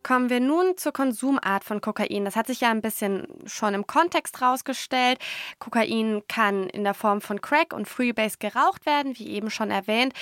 Kommen 0.02 0.30
wir 0.30 0.40
nun 0.40 0.76
zur 0.76 0.92
Konsumart 0.92 1.64
von 1.64 1.80
Kokain. 1.80 2.24
Das 2.24 2.34
hat 2.34 2.48
sich 2.48 2.60
ja 2.60 2.70
ein 2.70 2.80
bisschen 2.80 3.26
schon 3.46 3.74
im 3.74 3.86
Kontext 3.86 4.42
rausgestellt. 4.42 5.18
Kokain 5.58 6.22
kann 6.28 6.68
in 6.68 6.84
der 6.84 6.94
Form 6.94 7.20
von 7.20 7.40
Crack 7.40 7.72
und 7.72 7.88
Freebase 7.88 8.38
geraucht 8.38 8.84
werden, 8.84 9.16
wie 9.18 9.28
eben 9.28 9.50
schon 9.50 9.70
erwähnt. 9.70 10.12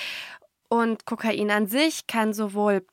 Und 0.69 1.05
Kokain 1.05 1.49
an 1.49 1.67
sich 1.67 2.05
kann 2.07 2.33
sowohl 2.33 2.85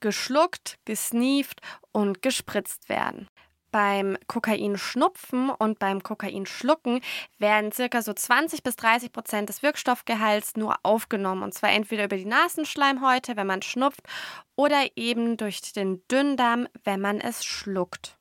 geschluckt, 0.00 0.78
gesneeft 0.84 1.60
und 1.92 2.22
gespritzt 2.22 2.88
werden. 2.88 3.28
Beim 3.74 4.16
Kokainschnupfen 4.28 5.50
und 5.50 5.80
beim 5.80 6.00
Kokainschlucken 6.00 7.00
werden 7.38 7.72
circa 7.72 8.02
so 8.02 8.12
20 8.12 8.62
bis 8.62 8.76
30 8.76 9.10
Prozent 9.10 9.48
des 9.48 9.64
Wirkstoffgehalts 9.64 10.54
nur 10.54 10.76
aufgenommen. 10.84 11.42
Und 11.42 11.54
zwar 11.54 11.72
entweder 11.72 12.04
über 12.04 12.16
die 12.16 12.24
Nasenschleimhäute, 12.24 13.36
wenn 13.36 13.48
man 13.48 13.62
schnupft, 13.62 14.02
oder 14.54 14.80
eben 14.94 15.36
durch 15.36 15.72
den 15.72 16.06
Dünndarm, 16.06 16.68
wenn 16.84 17.00
man 17.00 17.20
es 17.20 17.44
schluckt. 17.44 18.16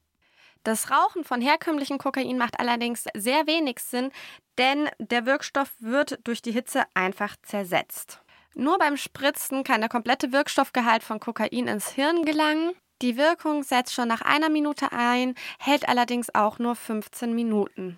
Das 0.64 0.90
Rauchen 0.90 1.24
von 1.24 1.40
herkömmlichem 1.40 2.00
Kokain 2.00 2.40
macht 2.40 2.60
allerdings 2.60 3.06
sehr 3.14 3.46
wenig 3.46 3.78
Sinn, 3.78 4.10
denn 4.58 4.90
der 4.98 5.28
Wirkstoff 5.28 5.70
wird 5.78 6.18
durch 6.24 6.42
die 6.42 6.52
Hitze 6.52 6.86
einfach 6.96 7.36
zersetzt. 7.44 8.24
Nur 8.56 8.80
beim 8.80 8.98
Spritzen 8.98 9.64
kann 9.64 9.82
der 9.82 9.90
komplette 9.92 10.32
Wirkstoffgehalt 10.32 11.04
von 11.04 11.20
Kokain 11.20 11.68
ins 11.68 11.90
Hirn 11.90 12.26
gelangen. 12.26 12.74
Die 13.02 13.18
Wirkung 13.18 13.64
setzt 13.64 13.94
schon 13.94 14.08
nach 14.08 14.22
einer 14.22 14.50
Minute 14.50 14.92
ein, 14.92 15.36
hält 15.60 15.88
allerdings 15.90 16.34
auch 16.34 16.60
nur 16.60 16.76
15 16.76 17.34
Minuten. 17.34 17.98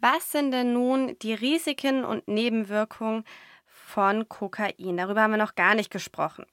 Was 0.00 0.32
sind 0.32 0.50
denn 0.50 0.72
nun 0.72 1.16
die 1.22 1.34
Risiken 1.34 2.04
und 2.04 2.26
Nebenwirkungen 2.26 3.24
von 3.64 4.28
Kokain? 4.28 4.96
Darüber 4.96 5.22
haben 5.22 5.30
wir 5.30 5.38
noch 5.38 5.54
gar 5.54 5.74
nicht 5.74 5.90
gesprochen. 5.90 6.44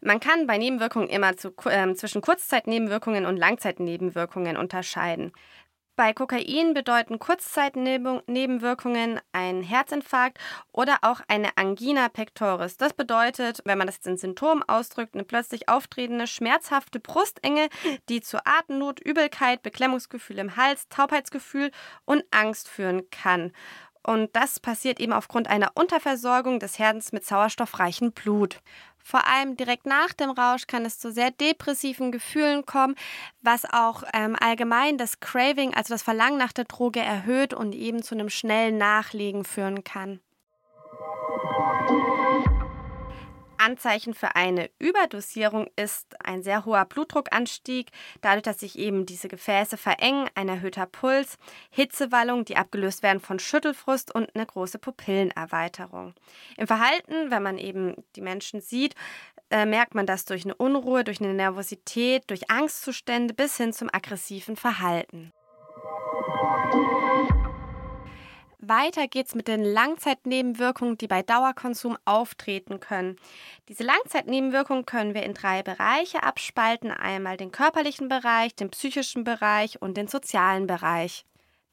Man 0.00 0.20
kann 0.20 0.46
bei 0.46 0.58
Nebenwirkungen 0.58 1.08
immer 1.08 1.36
zu, 1.36 1.52
äh, 1.66 1.94
zwischen 1.94 2.20
Kurzzeitnebenwirkungen 2.20 3.26
und 3.26 3.36
Langzeitnebenwirkungen 3.36 4.56
unterscheiden. 4.56 5.32
Bei 5.98 6.12
Kokain 6.12 6.74
bedeuten 6.74 7.18
Kurzzeitnebenwirkungen 7.18 9.20
ein 9.32 9.64
Herzinfarkt 9.64 10.38
oder 10.70 10.98
auch 11.02 11.22
eine 11.26 11.56
Angina 11.56 12.08
pectoris. 12.08 12.76
Das 12.76 12.92
bedeutet, 12.92 13.62
wenn 13.64 13.78
man 13.78 13.88
das 13.88 14.06
in 14.06 14.16
Symptomen 14.16 14.62
ausdrückt, 14.62 15.14
eine 15.14 15.24
plötzlich 15.24 15.68
auftretende 15.68 16.28
schmerzhafte 16.28 17.00
Brustenge, 17.00 17.68
die 18.08 18.20
zu 18.20 18.38
Atemnot, 18.46 19.00
Übelkeit, 19.00 19.64
Beklemmungsgefühl 19.64 20.38
im 20.38 20.54
Hals, 20.54 20.88
Taubheitsgefühl 20.88 21.72
und 22.04 22.22
Angst 22.30 22.68
führen 22.68 23.10
kann. 23.10 23.50
Und 24.04 24.36
das 24.36 24.60
passiert 24.60 25.00
eben 25.00 25.12
aufgrund 25.12 25.48
einer 25.48 25.72
Unterversorgung 25.74 26.60
des 26.60 26.78
Herzens 26.78 27.10
mit 27.10 27.26
sauerstoffreichem 27.26 28.12
Blut. 28.12 28.60
Vor 29.08 29.26
allem 29.26 29.56
direkt 29.56 29.86
nach 29.86 30.12
dem 30.12 30.28
Rausch 30.28 30.66
kann 30.66 30.84
es 30.84 30.98
zu 30.98 31.10
sehr 31.10 31.30
depressiven 31.30 32.12
Gefühlen 32.12 32.66
kommen, 32.66 32.94
was 33.40 33.64
auch 33.64 34.02
ähm, 34.12 34.36
allgemein 34.38 34.98
das 34.98 35.18
Craving, 35.20 35.72
also 35.72 35.94
das 35.94 36.02
Verlangen 36.02 36.36
nach 36.36 36.52
der 36.52 36.66
Droge 36.66 37.00
erhöht 37.00 37.54
und 37.54 37.74
eben 37.74 38.02
zu 38.02 38.14
einem 38.14 38.28
schnellen 38.28 38.76
Nachlegen 38.76 39.46
führen 39.46 39.82
kann. 39.82 40.20
Anzeichen 43.58 44.14
für 44.14 44.36
eine 44.36 44.70
Überdosierung 44.78 45.68
ist 45.76 46.16
ein 46.24 46.42
sehr 46.42 46.64
hoher 46.64 46.84
Blutdruckanstieg, 46.84 47.90
dadurch, 48.20 48.42
dass 48.42 48.60
sich 48.60 48.78
eben 48.78 49.06
diese 49.06 49.28
Gefäße 49.28 49.76
verengen, 49.76 50.28
ein 50.34 50.48
erhöhter 50.48 50.86
Puls, 50.86 51.38
Hitzewallung, 51.70 52.44
die 52.44 52.56
abgelöst 52.56 53.02
werden 53.02 53.20
von 53.20 53.38
Schüttelfrust 53.38 54.14
und 54.14 54.34
eine 54.34 54.46
große 54.46 54.78
Pupillenerweiterung. 54.78 56.14
Im 56.56 56.66
Verhalten, 56.66 57.30
wenn 57.30 57.42
man 57.42 57.58
eben 57.58 57.94
die 58.16 58.22
Menschen 58.22 58.60
sieht, 58.60 58.94
äh, 59.50 59.64
merkt 59.64 59.94
man 59.94 60.06
das 60.06 60.24
durch 60.24 60.44
eine 60.44 60.54
Unruhe, 60.54 61.04
durch 61.04 61.20
eine 61.20 61.34
Nervosität, 61.34 62.24
durch 62.28 62.50
Angstzustände 62.50 63.34
bis 63.34 63.56
hin 63.56 63.72
zum 63.72 63.88
aggressiven 63.92 64.56
Verhalten. 64.56 65.32
Weiter 68.68 69.08
geht's 69.08 69.34
mit 69.34 69.48
den 69.48 69.64
Langzeitnebenwirkungen, 69.64 70.98
die 70.98 71.08
bei 71.08 71.22
Dauerkonsum 71.22 71.96
auftreten 72.04 72.80
können. 72.80 73.16
Diese 73.68 73.84
Langzeitnebenwirkungen 73.84 74.86
können 74.86 75.14
wir 75.14 75.22
in 75.22 75.34
drei 75.34 75.62
Bereiche 75.62 76.22
abspalten. 76.22 76.90
Einmal 76.90 77.36
den 77.36 77.52
körperlichen 77.52 78.08
Bereich, 78.08 78.54
den 78.54 78.70
psychischen 78.70 79.24
Bereich 79.24 79.80
und 79.80 79.96
den 79.96 80.08
sozialen 80.08 80.66
Bereich. 80.66 81.24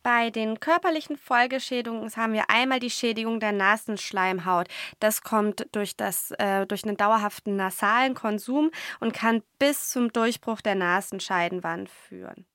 Bei 0.05 0.29
den 0.29 0.59
körperlichen 0.59 1.17
Folgeschädigungen 1.17 2.15
haben 2.15 2.33
wir 2.33 2.51
einmal 2.51 2.79
die 2.79 2.91
Schädigung 2.91 3.39
der 3.39 3.53
Nasenschleimhaut. 3.53 4.67
Das 4.99 5.23
kommt 5.23 5.65
durch, 5.71 5.97
das, 5.97 6.29
äh, 6.37 6.67
durch 6.67 6.83
einen 6.83 6.95
dauerhaften 6.95 7.55
nasalen 7.55 8.13
Konsum 8.13 8.69
und 8.99 9.15
kann 9.15 9.41
bis 9.57 9.89
zum 9.89 10.13
Durchbruch 10.13 10.61
der 10.61 10.75
Nasenscheidenwand 10.75 11.89
führen. 11.89 12.45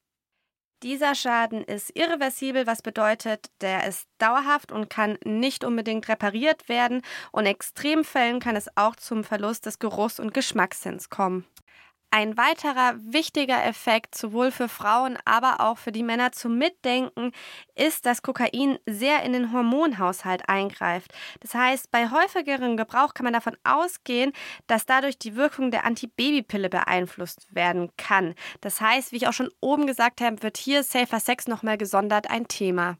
Dieser 0.83 1.15
Schaden 1.15 1.63
ist 1.63 1.95
irreversibel, 1.95 2.67
was 2.67 2.81
bedeutet, 2.81 3.51
der 3.61 3.87
ist 3.87 4.09
dauerhaft 4.17 4.73
und 4.73 4.89
kann 4.89 5.19
nicht 5.25 5.63
unbedingt 5.63 6.09
repariert 6.09 6.71
werden. 6.71 7.03
Und 7.33 7.45
in 7.45 7.53
Extremfällen 7.53 8.41
kann 8.41 8.57
es 8.57 8.75
auch 8.77 8.97
zum 8.97 9.23
Verlust 9.23 9.67
des 9.67 9.79
Geruchs- 9.79 10.19
und 10.19 10.33
Geschmackssinns 10.33 11.11
kommen. 11.11 11.45
Ein 12.13 12.37
weiterer 12.37 12.95
wichtiger 12.97 13.65
Effekt, 13.65 14.17
sowohl 14.17 14.51
für 14.51 14.69
Frauen, 14.69 15.17
aber 15.25 15.61
auch 15.61 15.79
für 15.79 15.93
die 15.93 16.03
Männer 16.03 16.33
zum 16.33 16.59
Mitdenken, 16.59 17.31
ist, 17.77 18.05
dass 18.05 18.23
Kokain 18.23 18.81
sehr 18.85 19.23
in 19.23 19.33
den 19.33 19.53
Hormonhaushalt 19.53 20.49
eingreift. 20.49 21.13
Das 21.39 21.55
heißt, 21.55 21.93
bei 21.93 22.11
häufigerem 22.11 22.77
Gebrauch 22.77 23.15
kann 23.15 23.23
man 23.23 23.33
davon 23.33 23.57
ausgehen, 23.63 24.33
dass 24.67 24.87
dadurch 24.87 25.21
die 25.21 25.37
Wirkung 25.37 25.71
der 25.71 25.85
Antibabypille 25.85 26.69
beeinflusst 26.69 27.55
werden 27.55 27.93
kann. 27.97 28.35
Das 28.61 28.81
heißt, 28.81 29.13
wie 29.13 29.17
ich 29.17 29.29
auch 29.29 29.33
schon 29.33 29.53
oben 29.61 29.87
gesagt 29.87 30.21
habe, 30.21 30.43
wird 30.43 30.57
hier 30.57 30.83
Safer 30.83 31.21
Sex 31.21 31.47
nochmal 31.47 31.79
gesondert 31.79 32.29
ein 32.29 32.49
Thema. 32.49 32.97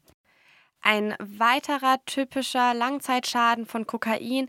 Ein 0.81 1.15
weiterer 1.19 2.03
typischer 2.05 2.73
Langzeitschaden 2.73 3.65
von 3.65 3.85
Kokain 3.85 4.47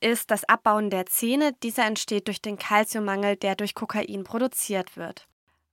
ist 0.00 0.30
das 0.30 0.44
Abbauen 0.44 0.88
der 0.88 1.06
Zähne. 1.06 1.52
Dieser 1.62 1.84
entsteht 1.84 2.26
durch 2.26 2.40
den 2.40 2.58
Kalziummangel, 2.58 3.36
der 3.36 3.54
durch 3.54 3.74
Kokain 3.74 4.24
produziert 4.24 4.96
wird. 4.96 5.26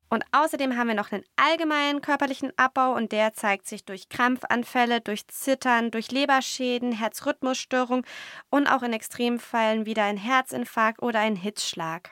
Und 0.10 0.25
außerdem 0.34 0.75
haben 0.75 0.89
wir 0.89 0.96
noch 0.96 1.13
einen 1.13 1.24
allgemeinen 1.38 2.01
körperlichen 2.01 2.51
Abbau 2.58 2.94
und 2.94 3.13
der 3.13 3.34
zeigt 3.34 3.65
sich 3.65 3.86
durch 3.86 4.10
Krampfanfälle, 4.10 5.00
durch 5.00 5.25
Zittern, 5.27 5.89
durch 5.89 6.12
Leberschäden, 6.12 6.91
Herzrhythmusstörung 6.91 8.06
und 8.50 8.68
auch 8.68 8.84
in 8.84 8.91
Extremfällen 8.91 9.86
wieder 9.86 10.03
ein 10.03 10.18
Herzinfarkt 10.18 11.01
oder 11.01 11.20
ein 11.20 11.38
Hitzschlag. 11.38 12.12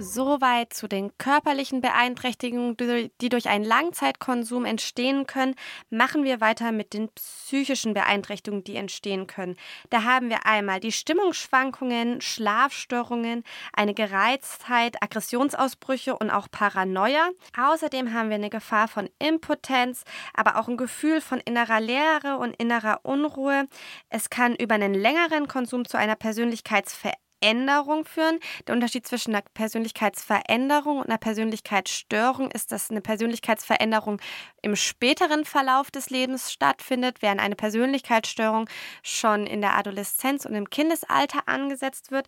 Soweit 0.00 0.72
zu 0.72 0.86
den 0.86 1.10
körperlichen 1.18 1.80
Beeinträchtigungen, 1.80 2.76
die 3.20 3.28
durch 3.28 3.48
einen 3.48 3.64
Langzeitkonsum 3.64 4.64
entstehen 4.64 5.26
können. 5.26 5.56
Machen 5.90 6.22
wir 6.22 6.40
weiter 6.40 6.70
mit 6.70 6.94
den 6.94 7.08
psychischen 7.08 7.94
Beeinträchtigungen, 7.94 8.62
die 8.62 8.76
entstehen 8.76 9.26
können. 9.26 9.56
Da 9.90 10.04
haben 10.04 10.30
wir 10.30 10.46
einmal 10.46 10.78
die 10.78 10.92
Stimmungsschwankungen, 10.92 12.20
Schlafstörungen, 12.20 13.42
eine 13.72 13.92
Gereiztheit, 13.92 15.02
Aggressionsausbrüche 15.02 16.16
und 16.16 16.30
auch 16.30 16.46
Paranoia. 16.48 17.30
Außerdem 17.58 18.14
haben 18.14 18.28
wir 18.28 18.36
eine 18.36 18.50
Gefahr 18.50 18.86
von 18.86 19.10
Impotenz, 19.18 20.04
aber 20.32 20.60
auch 20.60 20.68
ein 20.68 20.76
Gefühl 20.76 21.20
von 21.20 21.40
innerer 21.40 21.80
Leere 21.80 22.38
und 22.38 22.54
innerer 22.54 23.00
Unruhe. 23.02 23.66
Es 24.10 24.30
kann 24.30 24.54
über 24.54 24.76
einen 24.76 24.94
längeren 24.94 25.48
Konsum 25.48 25.88
zu 25.88 25.98
einer 25.98 26.14
Persönlichkeitsveränderung 26.14 27.27
Änderung 27.40 28.04
führen. 28.04 28.38
Der 28.66 28.74
Unterschied 28.74 29.06
zwischen 29.06 29.34
einer 29.34 29.44
Persönlichkeitsveränderung 29.54 30.98
und 30.98 31.06
einer 31.06 31.18
Persönlichkeitsstörung 31.18 32.50
ist, 32.50 32.72
dass 32.72 32.90
eine 32.90 33.00
Persönlichkeitsveränderung 33.00 34.20
im 34.62 34.76
späteren 34.76 35.44
Verlauf 35.44 35.90
des 35.90 36.10
Lebens 36.10 36.52
stattfindet, 36.52 37.22
während 37.22 37.40
eine 37.40 37.56
Persönlichkeitsstörung 37.56 38.68
schon 39.02 39.46
in 39.46 39.60
der 39.60 39.76
Adoleszenz 39.76 40.44
und 40.44 40.54
im 40.54 40.70
Kindesalter 40.70 41.42
angesetzt 41.46 42.10
wird. 42.10 42.26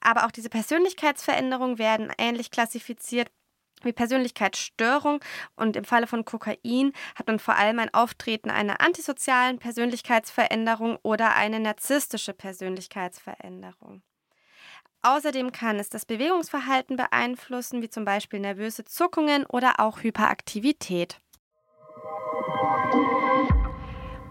Aber 0.00 0.26
auch 0.26 0.30
diese 0.30 0.48
Persönlichkeitsveränderungen 0.48 1.78
werden 1.78 2.12
ähnlich 2.18 2.50
klassifiziert 2.50 3.28
wie 3.82 3.92
Persönlichkeitsstörung 3.92 5.20
und 5.56 5.76
im 5.76 5.84
Falle 5.84 6.06
von 6.06 6.24
Kokain 6.24 6.92
hat 7.14 7.26
man 7.26 7.38
vor 7.38 7.56
allem 7.56 7.78
ein 7.78 7.94
Auftreten 7.94 8.50
einer 8.50 8.80
antisozialen 8.80 9.58
Persönlichkeitsveränderung 9.58 10.98
oder 11.02 11.36
eine 11.36 11.60
narzisstische 11.60 12.34
Persönlichkeitsveränderung. 12.34 14.02
Außerdem 15.02 15.52
kann 15.52 15.78
es 15.78 15.90
das 15.90 16.04
Bewegungsverhalten 16.04 16.96
beeinflussen, 16.96 17.82
wie 17.82 17.90
zum 17.90 18.04
Beispiel 18.04 18.40
nervöse 18.40 18.84
Zuckungen 18.84 19.46
oder 19.46 19.78
auch 19.78 20.02
Hyperaktivität. 20.02 21.20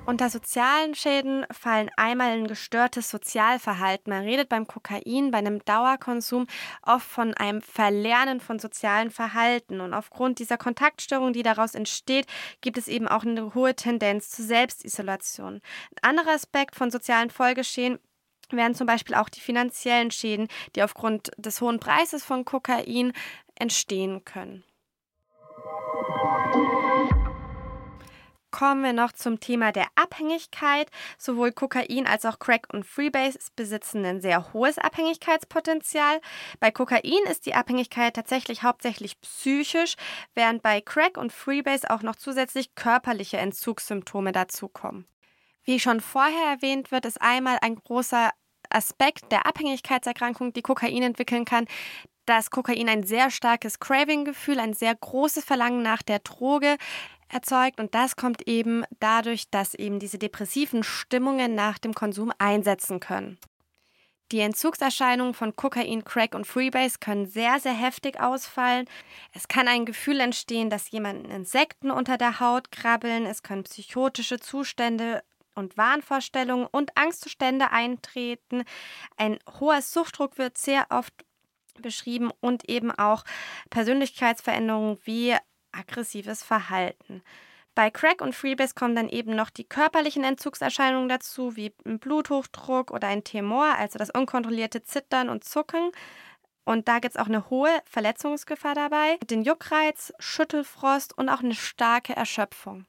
Unter 0.07 0.29
sozialen 0.29 0.95
Schäden 0.95 1.45
fallen 1.51 1.89
einmal 1.97 2.31
ein 2.31 2.47
gestörtes 2.47 3.09
Sozialverhalten. 3.09 4.09
Man 4.09 4.23
redet 4.23 4.47
beim 4.47 4.65
Kokain, 4.65 5.31
bei 5.31 5.39
einem 5.39 5.59
Dauerkonsum 5.65 6.47
oft 6.81 7.05
von 7.05 7.33
einem 7.33 7.61
Verlernen 7.61 8.39
von 8.39 8.57
sozialen 8.57 9.11
Verhalten. 9.11 9.81
Und 9.81 9.93
aufgrund 9.93 10.39
dieser 10.39 10.57
Kontaktstörung, 10.57 11.33
die 11.33 11.43
daraus 11.43 11.75
entsteht, 11.75 12.25
gibt 12.61 12.77
es 12.77 12.87
eben 12.87 13.09
auch 13.09 13.25
eine 13.25 13.53
hohe 13.53 13.75
Tendenz 13.75 14.29
zur 14.29 14.45
Selbstisolation. 14.45 15.55
Ein 16.01 16.09
anderer 16.09 16.35
Aspekt 16.35 16.77
von 16.77 16.89
sozialen 16.89 17.29
Folgeschäden 17.29 17.99
wären 18.51 18.75
zum 18.75 18.87
Beispiel 18.87 19.15
auch 19.15 19.29
die 19.29 19.41
finanziellen 19.41 20.11
Schäden, 20.11 20.47
die 20.75 20.83
aufgrund 20.83 21.31
des 21.37 21.61
hohen 21.61 21.79
Preises 21.79 22.23
von 22.23 22.45
Kokain 22.45 23.13
entstehen 23.55 24.23
können. 24.23 24.63
Kommen 28.49 28.81
wir 28.81 28.93
noch 28.93 29.11
zum 29.11 29.39
Thema 29.39 29.71
der 29.71 29.87
Abhängigkeit. 29.95 30.89
Sowohl 31.17 31.51
Kokain 31.51 32.07
als 32.07 32.25
auch 32.25 32.39
Crack 32.39 32.67
und 32.73 32.85
Freebase 32.85 33.37
besitzen 33.55 34.05
ein 34.05 34.21
sehr 34.21 34.53
hohes 34.53 34.77
Abhängigkeitspotenzial. 34.77 36.21
Bei 36.59 36.71
Kokain 36.71 37.23
ist 37.29 37.45
die 37.45 37.53
Abhängigkeit 37.53 38.15
tatsächlich 38.15 38.63
hauptsächlich 38.63 39.19
psychisch, 39.21 39.95
während 40.33 40.63
bei 40.63 40.81
Crack 40.81 41.17
und 41.17 41.33
Freebase 41.33 41.89
auch 41.91 42.01
noch 42.01 42.15
zusätzlich 42.15 42.73
körperliche 42.73 43.37
Entzugssymptome 43.37 44.31
dazukommen. 44.31 45.05
Wie 45.67 45.81
schon 45.81 45.99
vorher 45.99 46.53
erwähnt 46.53 46.91
wird, 46.91 47.05
ist 47.05 47.21
einmal 47.21 47.57
ein 47.61 47.75
großer 47.75 48.31
Aspekt 48.69 49.33
der 49.33 49.45
Abhängigkeitserkrankung, 49.45 50.53
die 50.53 50.61
Kokain 50.61 51.03
entwickeln 51.03 51.43
kann, 51.43 51.65
dass 52.25 52.51
Kokain 52.51 52.87
ein 52.87 53.03
sehr 53.03 53.29
starkes 53.29 53.77
Craving-Gefühl, 53.77 54.61
ein 54.61 54.73
sehr 54.73 54.95
großes 54.95 55.43
Verlangen 55.43 55.81
nach 55.81 56.03
der 56.03 56.19
Droge 56.19 56.77
erzeugt 57.27 57.81
und 57.81 57.93
das 57.93 58.15
kommt 58.15 58.47
eben 58.47 58.85
dadurch, 59.01 59.49
dass 59.49 59.73
eben 59.73 59.99
diese 59.99 60.17
depressiven 60.17 60.83
Stimmungen 60.83 61.53
nach 61.53 61.79
dem 61.79 61.93
Konsum 61.93 62.31
einsetzen 62.37 63.01
können. 63.01 63.37
Die 64.31 64.39
Entzugserscheinungen 64.39 65.33
von 65.33 65.53
Kokain, 65.57 66.05
Crack 66.05 66.33
und 66.33 66.47
Freebase 66.47 66.99
können 67.01 67.25
sehr, 67.25 67.59
sehr 67.59 67.73
heftig 67.73 68.21
ausfallen. 68.21 68.85
Es 69.33 69.49
kann 69.49 69.67
ein 69.67 69.85
Gefühl 69.85 70.21
entstehen, 70.21 70.69
dass 70.69 70.91
jemanden 70.91 71.29
Insekten 71.29 71.91
unter 71.91 72.17
der 72.17 72.39
Haut 72.39 72.71
krabbeln. 72.71 73.25
Es 73.25 73.43
können 73.43 73.63
psychotische 73.63 74.39
Zustände 74.39 75.23
und 75.57 75.77
Wahnvorstellungen 75.77 76.67
und 76.71 76.95
Angstzustände 76.95 77.71
eintreten. 77.71 78.63
Ein 79.17 79.39
hoher 79.59 79.81
Suchtdruck 79.81 80.37
wird 80.37 80.57
sehr 80.57 80.87
oft 80.89 81.13
beschrieben 81.81 82.31
und 82.39 82.69
eben 82.69 82.91
auch 82.91 83.23
Persönlichkeitsveränderungen 83.69 84.97
wie 85.03 85.35
aggressives 85.71 86.43
Verhalten. 86.43 87.21
Bei 87.75 87.91
Crack 87.91 88.21
und 88.21 88.33
Freebase 88.33 88.73
kommen 88.73 88.95
dann 88.95 89.07
eben 89.07 89.35
noch 89.35 89.51
die 89.51 89.63
körperlichen 89.63 90.23
Entzugserscheinungen 90.23 91.09
dazu, 91.09 91.55
wie 91.55 91.73
ein 91.85 91.99
Bluthochdruck 91.99 92.89
oder 92.89 93.07
ein 93.07 93.23
Tremor, 93.23 93.75
also 93.77 93.99
das 93.99 94.09
unkontrollierte 94.09 94.83
Zittern 94.83 95.29
und 95.29 95.43
Zucken. 95.43 95.91
Und 96.65 96.87
da 96.87 96.97
gibt 96.97 97.15
es 97.15 97.21
auch 97.21 97.27
eine 97.27 97.51
hohe 97.51 97.69
Verletzungsgefahr 97.85 98.73
dabei, 98.73 99.17
den 99.29 99.43
Juckreiz, 99.43 100.11
Schüttelfrost 100.17 101.15
und 101.15 101.29
auch 101.29 101.41
eine 101.41 101.53
starke 101.53 102.15
Erschöpfung. 102.15 102.87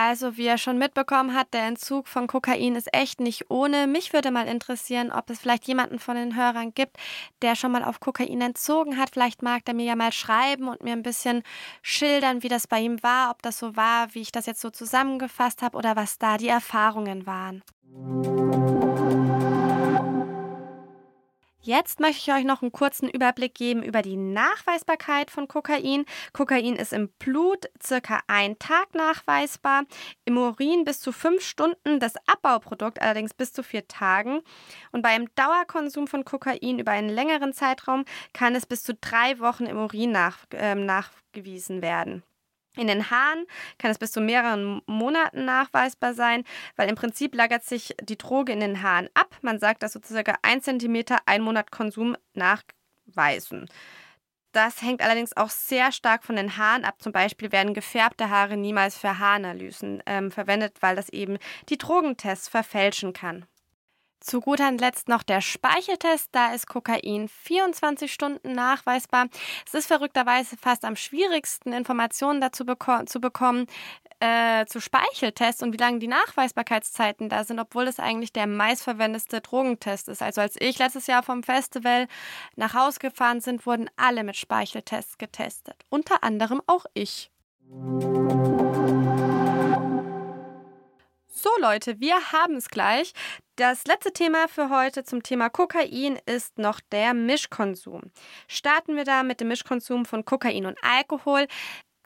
Also, 0.00 0.36
wie 0.36 0.46
er 0.46 0.58
schon 0.58 0.78
mitbekommen 0.78 1.34
hat, 1.34 1.52
der 1.52 1.66
Entzug 1.66 2.06
von 2.06 2.28
Kokain 2.28 2.76
ist 2.76 2.94
echt 2.94 3.18
nicht 3.18 3.50
ohne. 3.50 3.88
Mich 3.88 4.12
würde 4.12 4.30
mal 4.30 4.46
interessieren, 4.46 5.10
ob 5.10 5.28
es 5.28 5.40
vielleicht 5.40 5.66
jemanden 5.66 5.98
von 5.98 6.14
den 6.14 6.36
Hörern 6.36 6.72
gibt, 6.72 6.96
der 7.42 7.56
schon 7.56 7.72
mal 7.72 7.82
auf 7.82 7.98
Kokain 7.98 8.40
entzogen 8.40 8.96
hat. 8.96 9.10
Vielleicht 9.12 9.42
mag 9.42 9.62
er 9.66 9.74
mir 9.74 9.86
ja 9.86 9.96
mal 9.96 10.12
schreiben 10.12 10.68
und 10.68 10.84
mir 10.84 10.92
ein 10.92 11.02
bisschen 11.02 11.42
schildern, 11.82 12.44
wie 12.44 12.48
das 12.48 12.68
bei 12.68 12.78
ihm 12.78 13.02
war, 13.02 13.32
ob 13.32 13.42
das 13.42 13.58
so 13.58 13.74
war, 13.74 14.14
wie 14.14 14.20
ich 14.20 14.30
das 14.30 14.46
jetzt 14.46 14.60
so 14.60 14.70
zusammengefasst 14.70 15.62
habe 15.62 15.76
oder 15.76 15.96
was 15.96 16.16
da 16.16 16.36
die 16.36 16.46
Erfahrungen 16.46 17.26
waren. 17.26 17.64
Jetzt 21.68 22.00
möchte 22.00 22.30
ich 22.30 22.34
euch 22.34 22.44
noch 22.46 22.62
einen 22.62 22.72
kurzen 22.72 23.10
Überblick 23.10 23.54
geben 23.54 23.82
über 23.82 24.00
die 24.00 24.16
Nachweisbarkeit 24.16 25.30
von 25.30 25.48
Kokain. 25.48 26.06
Kokain 26.32 26.76
ist 26.76 26.94
im 26.94 27.10
Blut 27.18 27.66
circa 27.78 28.20
ein 28.26 28.58
Tag 28.58 28.94
nachweisbar, 28.94 29.84
im 30.24 30.38
Urin 30.38 30.86
bis 30.86 30.98
zu 30.98 31.12
fünf 31.12 31.42
Stunden, 31.42 32.00
das 32.00 32.14
Abbauprodukt 32.26 33.02
allerdings 33.02 33.34
bis 33.34 33.52
zu 33.52 33.62
vier 33.62 33.86
Tagen. 33.86 34.40
Und 34.92 35.02
bei 35.02 35.10
einem 35.10 35.28
Dauerkonsum 35.34 36.06
von 36.06 36.24
Kokain 36.24 36.78
über 36.78 36.92
einen 36.92 37.10
längeren 37.10 37.52
Zeitraum 37.52 38.06
kann 38.32 38.54
es 38.54 38.64
bis 38.64 38.82
zu 38.82 38.94
drei 38.94 39.38
Wochen 39.38 39.66
im 39.66 39.76
Urin 39.76 40.12
nach, 40.12 40.38
äh, 40.54 40.74
nachgewiesen 40.74 41.82
werden. 41.82 42.22
In 42.78 42.86
den 42.86 43.10
Haaren 43.10 43.44
kann 43.78 43.90
es 43.90 43.98
bis 43.98 44.12
zu 44.12 44.20
mehreren 44.20 44.82
Monaten 44.86 45.44
nachweisbar 45.44 46.14
sein, 46.14 46.44
weil 46.76 46.88
im 46.88 46.94
Prinzip 46.94 47.34
lagert 47.34 47.64
sich 47.64 47.96
die 48.00 48.16
Droge 48.16 48.52
in 48.52 48.60
den 48.60 48.82
Haaren 48.82 49.08
ab. 49.14 49.34
Man 49.42 49.58
sagt, 49.58 49.82
dass 49.82 49.92
sozusagen 49.92 50.36
ein 50.42 50.62
Zentimeter 50.62 51.18
ein 51.26 51.42
Monat 51.42 51.72
Konsum 51.72 52.16
nachweisen. 52.34 53.68
Das 54.52 54.80
hängt 54.80 55.02
allerdings 55.02 55.36
auch 55.36 55.50
sehr 55.50 55.90
stark 55.90 56.22
von 56.22 56.36
den 56.36 56.56
Haaren 56.56 56.84
ab. 56.84 57.02
Zum 57.02 57.12
Beispiel 57.12 57.50
werden 57.50 57.74
gefärbte 57.74 58.30
Haare 58.30 58.56
niemals 58.56 58.96
für 58.96 59.18
Haaranalysen 59.18 60.00
ähm, 60.06 60.30
verwendet, 60.30 60.76
weil 60.80 60.94
das 60.94 61.08
eben 61.08 61.38
die 61.68 61.78
Drogentests 61.78 62.48
verfälschen 62.48 63.12
kann. 63.12 63.44
Zu 64.20 64.40
guter 64.40 64.70
Letzt 64.72 65.08
noch 65.08 65.22
der 65.22 65.40
Speicheltest. 65.40 66.28
Da 66.32 66.52
ist 66.52 66.66
Kokain 66.66 67.28
24 67.28 68.12
Stunden 68.12 68.52
nachweisbar. 68.52 69.26
Es 69.66 69.74
ist 69.74 69.86
verrückterweise 69.86 70.56
fast 70.56 70.84
am 70.84 70.96
schwierigsten, 70.96 71.72
Informationen 71.72 72.40
dazu 72.40 72.64
beko 72.64 73.04
zu 73.04 73.20
bekommen 73.20 73.66
äh, 74.20 74.66
zu 74.66 74.80
Speicheltests 74.80 75.62
und 75.62 75.72
wie 75.72 75.76
lange 75.76 75.98
die 75.98 76.08
Nachweisbarkeitszeiten 76.08 77.28
da 77.28 77.44
sind, 77.44 77.60
obwohl 77.60 77.86
es 77.86 78.00
eigentlich 78.00 78.32
der 78.32 78.46
meistverwendete 78.46 79.40
Drogentest 79.40 80.08
ist. 80.08 80.22
Also 80.22 80.40
als 80.40 80.56
ich 80.58 80.78
letztes 80.78 81.06
Jahr 81.06 81.22
vom 81.22 81.42
Festival 81.42 82.08
nach 82.56 82.74
Hause 82.74 82.98
gefahren 82.98 83.40
sind, 83.40 83.66
wurden 83.66 83.88
alle 83.96 84.24
mit 84.24 84.36
Speicheltests 84.36 85.18
getestet. 85.18 85.84
Unter 85.88 86.24
anderem 86.24 86.60
auch 86.66 86.86
ich. 86.94 87.30
So 91.28 91.50
Leute, 91.60 92.00
wir 92.00 92.32
haben 92.32 92.56
es 92.56 92.68
gleich. 92.68 93.12
Das 93.58 93.86
letzte 93.86 94.12
Thema 94.12 94.46
für 94.46 94.70
heute 94.70 95.02
zum 95.02 95.24
Thema 95.24 95.50
Kokain 95.50 96.16
ist 96.26 96.58
noch 96.58 96.78
der 96.92 97.12
Mischkonsum. 97.12 98.02
Starten 98.46 98.94
wir 98.94 99.02
da 99.02 99.24
mit 99.24 99.40
dem 99.40 99.48
Mischkonsum 99.48 100.04
von 100.04 100.24
Kokain 100.24 100.64
und 100.64 100.78
Alkohol. 100.80 101.48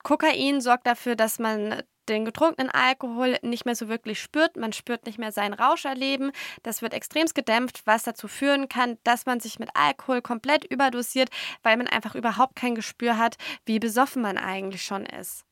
Kokain 0.02 0.62
sorgt 0.62 0.86
dafür, 0.86 1.14
dass 1.14 1.38
man 1.38 1.82
den 2.08 2.24
getrunkenen 2.24 2.70
Alkohol 2.70 3.36
nicht 3.42 3.66
mehr 3.66 3.74
so 3.74 3.90
wirklich 3.90 4.18
spürt. 4.18 4.56
Man 4.56 4.72
spürt 4.72 5.04
nicht 5.04 5.18
mehr 5.18 5.30
sein 5.30 5.52
Rauscherleben. 5.52 6.32
Das 6.62 6.80
wird 6.80 6.94
extremst 6.94 7.34
gedämpft, 7.34 7.82
was 7.84 8.04
dazu 8.04 8.28
führen 8.28 8.70
kann, 8.70 8.96
dass 9.04 9.26
man 9.26 9.38
sich 9.38 9.58
mit 9.58 9.68
Alkohol 9.74 10.22
komplett 10.22 10.64
überdosiert, 10.64 11.28
weil 11.62 11.76
man 11.76 11.86
einfach 11.86 12.14
überhaupt 12.14 12.56
kein 12.56 12.74
Gespür 12.74 13.18
hat, 13.18 13.36
wie 13.66 13.78
besoffen 13.78 14.22
man 14.22 14.38
eigentlich 14.38 14.84
schon 14.84 15.04
ist. 15.04 15.44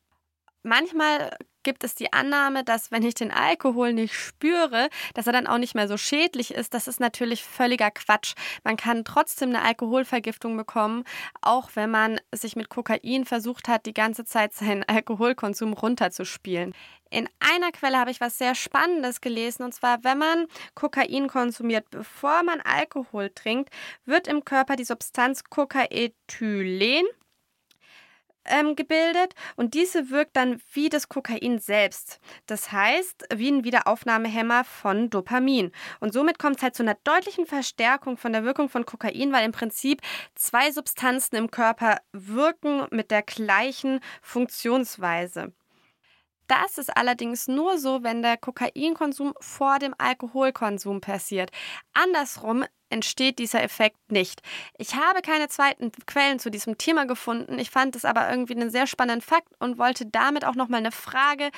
Manchmal 0.63 1.31
gibt 1.63 1.85
es 1.85 1.95
die 1.95 2.13
Annahme, 2.13 2.65
dass 2.65 2.91
wenn 2.91 3.03
ich 3.03 3.15
den 3.15 3.31
Alkohol 3.31 3.93
nicht 3.93 4.15
spüre, 4.15 4.89
dass 5.15 5.27
er 5.27 5.33
dann 5.33 5.47
auch 5.47 5.59
nicht 5.59 5.75
mehr 5.75 5.89
so 5.89 5.97
schädlich 5.97 6.53
ist. 6.55 6.75
Das 6.75 6.89
ist 6.89 7.01
natürlich 7.01 7.45
völliger 7.45 7.91
Quatsch. 7.91 8.35
Man 8.65 8.77
kann 8.77 9.05
trotzdem 9.05 9.51
eine 9.51 9.63
Alkoholvergiftung 9.63 10.57
bekommen, 10.57 11.05
auch 11.43 11.71
wenn 11.75 11.91
man 11.91 12.21
sich 12.35 12.57
mit 12.57 12.69
Kokain 12.69 13.25
versucht 13.25 13.69
hat, 13.69 13.87
die 13.87 13.95
ganze 13.95 14.25
Zeit 14.25 14.55
seinen 14.55 14.85
Alkoholkonsum 14.85 15.73
runterzuspielen. 15.73 16.75
In 17.11 17.29
einer 17.41 17.73
Quelle 17.73 17.99
habe 17.99 18.13
ich 18.13 18.21
was 18.21 18.39
sehr 18.39 18.55
Spannendes 18.55 19.21
gelesen, 19.21 19.65
und 19.65 19.75
zwar, 19.75 20.05
wenn 20.05 20.19
man 20.19 20.47
Kokain 20.75 21.27
konsumiert, 21.27 21.91
bevor 21.91 22.43
man 22.45 22.61
Alkohol 22.61 23.31
trinkt, 23.31 23.71
wird 24.05 24.29
im 24.29 24.45
Körper 24.45 24.77
die 24.77 24.85
Substanz 24.85 25.43
Kokaethylen 25.45 27.05
ähm, 28.45 28.77
gebildet 28.77 29.35
und 29.57 29.75
diese 29.75 30.11
wirkt 30.11 30.37
dann 30.37 30.61
wie 30.73 30.89
das 30.89 31.09
Kokain 31.09 31.59
selbst. 31.59 32.21
Das 32.47 32.73
heißt, 32.73 33.27
wie 33.35 33.51
ein 33.51 33.65
Wiederaufnahmehemmer 33.65 34.65
von 34.65 35.11
Dopamin. 35.11 35.73
Und 36.01 36.13
somit 36.13 36.39
kommt 36.39 36.57
es 36.57 36.63
halt 36.63 36.75
zu 36.75 36.83
einer 36.83 36.97
deutlichen 37.05 37.47
Verstärkung 37.47 38.17
von 38.17 38.33
der 38.33 38.45
Wirkung 38.45 38.69
von 38.69 38.87
Kokain, 38.87 39.33
weil 39.33 39.45
im 39.45 39.53
Prinzip 39.53 40.01
zwei 40.35 40.73
Substanzen 40.73 41.37
im 41.37 41.51
Körper 41.51 41.99
wirken 42.13 42.87
mit 42.91 43.11
der 43.11 43.23
gleichen 43.23 44.01
Funktionsweise. 44.23 45.53
Das 46.51 46.79
ist 46.79 46.97
allerdings 46.97 47.47
nur 47.47 47.79
so, 47.79 48.03
wenn 48.03 48.23
der 48.23 48.37
Kokainkonsum 48.37 49.35
vor 49.39 49.79
dem 49.79 49.95
Alkoholkonsum 49.99 51.01
passiert. 51.01 51.53
Andersrum 51.93 52.65
entsteht 52.91 53.39
dieser 53.39 53.63
Effekt 53.63 54.13
nicht. 54.13 54.43
Ich 54.79 54.95
habe 54.95 55.23
keine 55.23 55.49
zweiten 55.49 55.93
Quellen 56.07 56.39
zu 56.39 56.51
diesem 56.51 56.79
Thema 56.79 57.07
gefunden. 57.07 57.59
Ich 57.59 57.71
fand 57.71 57.97
es 57.97 58.05
aber 58.05 58.31
irgendwie 58.31 58.55
einen 58.55 58.71
sehr 58.71 58.87
spannenden 58.87 59.23
Fakt 59.23 59.49
und 59.59 59.79
wollte 59.79 60.07
damit 60.07 60.45
auch 60.45 60.55
nochmal 60.55 60.81
eine 60.81 60.93
Frage 60.93 61.51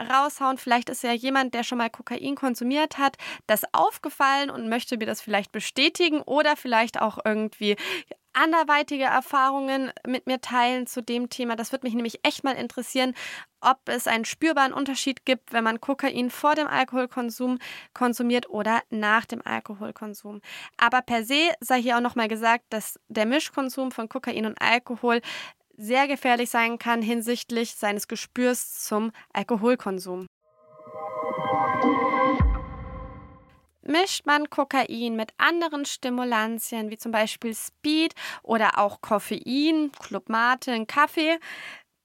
raushauen. 0.00 0.58
Vielleicht 0.58 0.90
ist 0.90 1.02
ja 1.02 1.12
jemand, 1.12 1.54
der 1.54 1.62
schon 1.62 1.78
mal 1.78 1.90
Kokain 1.90 2.34
konsumiert 2.34 2.98
hat, 2.98 3.16
das 3.46 3.62
aufgefallen 3.72 4.50
und 4.50 4.68
möchte 4.68 4.96
mir 4.96 5.06
das 5.06 5.20
vielleicht 5.20 5.52
bestätigen 5.52 6.20
oder 6.22 6.56
vielleicht 6.56 7.00
auch 7.00 7.18
irgendwie 7.24 7.76
anderweitige 8.32 9.04
Erfahrungen 9.04 9.92
mit 10.06 10.26
mir 10.26 10.40
teilen 10.40 10.86
zu 10.86 11.02
dem 11.02 11.28
Thema. 11.28 11.56
Das 11.56 11.72
würde 11.72 11.86
mich 11.86 11.94
nämlich 11.94 12.20
echt 12.22 12.44
mal 12.44 12.56
interessieren, 12.56 13.14
ob 13.60 13.78
es 13.86 14.06
einen 14.06 14.24
spürbaren 14.24 14.72
Unterschied 14.72 15.24
gibt, 15.24 15.52
wenn 15.52 15.64
man 15.64 15.80
Kokain 15.80 16.30
vor 16.30 16.54
dem 16.54 16.66
Alkoholkonsum 16.66 17.58
konsumiert 17.94 18.48
oder 18.50 18.82
nach 18.90 19.24
dem 19.24 19.42
Alkoholkonsum. 19.44 20.40
Aber 20.76 21.02
per 21.02 21.24
se 21.24 21.50
sei 21.60 21.80
hier 21.80 21.96
auch 21.96 22.00
nochmal 22.00 22.28
gesagt, 22.28 22.64
dass 22.70 22.98
der 23.08 23.26
Mischkonsum 23.26 23.92
von 23.92 24.08
Kokain 24.08 24.46
und 24.46 24.60
Alkohol 24.60 25.20
sehr 25.76 26.06
gefährlich 26.06 26.50
sein 26.50 26.78
kann 26.78 27.02
hinsichtlich 27.02 27.74
seines 27.74 28.08
Gespürs 28.08 28.84
zum 28.84 29.12
Alkoholkonsum. 29.32 30.26
Mischt 33.82 34.26
man 34.26 34.48
Kokain 34.50 35.16
mit 35.16 35.32
anderen 35.38 35.84
Stimulantien, 35.84 36.90
wie 36.90 36.98
zum 36.98 37.12
Beispiel 37.12 37.54
Speed 37.54 38.14
oder 38.42 38.78
auch 38.78 39.00
Koffein, 39.00 39.92
Club 39.98 40.28
Mate, 40.28 40.86
Kaffee, 40.86 41.38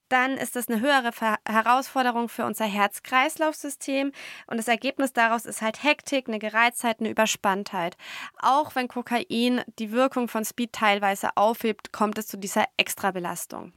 dann 0.10 0.38
ist 0.38 0.56
das 0.56 0.70
eine 0.70 0.80
höhere 0.80 1.12
Ver 1.12 1.38
Herausforderung 1.48 2.30
für 2.30 2.46
unser 2.46 2.66
Herz-Kreislauf-System 2.66 4.12
und 4.48 4.58
das 4.58 4.68
Ergebnis 4.68 5.14
daraus 5.14 5.46
ist 5.46 5.62
halt 5.62 5.84
Hektik, 5.84 6.28
eine 6.28 6.40
Gereiztheit, 6.40 7.00
eine 7.00 7.10
Überspanntheit. 7.10 7.98
Auch 8.40 8.76
wenn 8.76 8.88
Kokain 8.88 9.62
die 9.80 9.92
Wirkung 9.92 10.28
von 10.28 10.46
Speed 10.46 10.74
teilweise 10.74 11.36
aufhebt, 11.36 11.92
kommt 11.92 12.18
es 12.18 12.28
zu 12.28 12.38
dieser 12.38 12.66
Extrabelastung. 12.78 13.74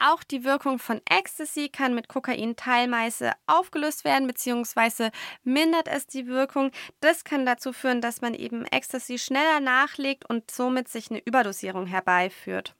Auch 0.00 0.22
die 0.22 0.44
Wirkung 0.44 0.78
von 0.78 1.00
Ecstasy 1.10 1.68
kann 1.70 1.94
mit 1.94 2.08
Kokain 2.08 2.54
teilweise 2.54 3.32
aufgelöst 3.46 4.04
werden, 4.04 4.28
beziehungsweise 4.28 5.10
mindert 5.42 5.88
es 5.88 6.06
die 6.06 6.28
Wirkung. 6.28 6.70
Das 7.00 7.24
kann 7.24 7.44
dazu 7.44 7.72
führen, 7.72 8.00
dass 8.00 8.20
man 8.20 8.34
eben 8.34 8.64
Ecstasy 8.64 9.18
schneller 9.18 9.58
nachlegt 9.58 10.28
und 10.28 10.52
somit 10.52 10.88
sich 10.88 11.10
eine 11.10 11.20
Überdosierung 11.24 11.86
herbeiführt. 11.86 12.76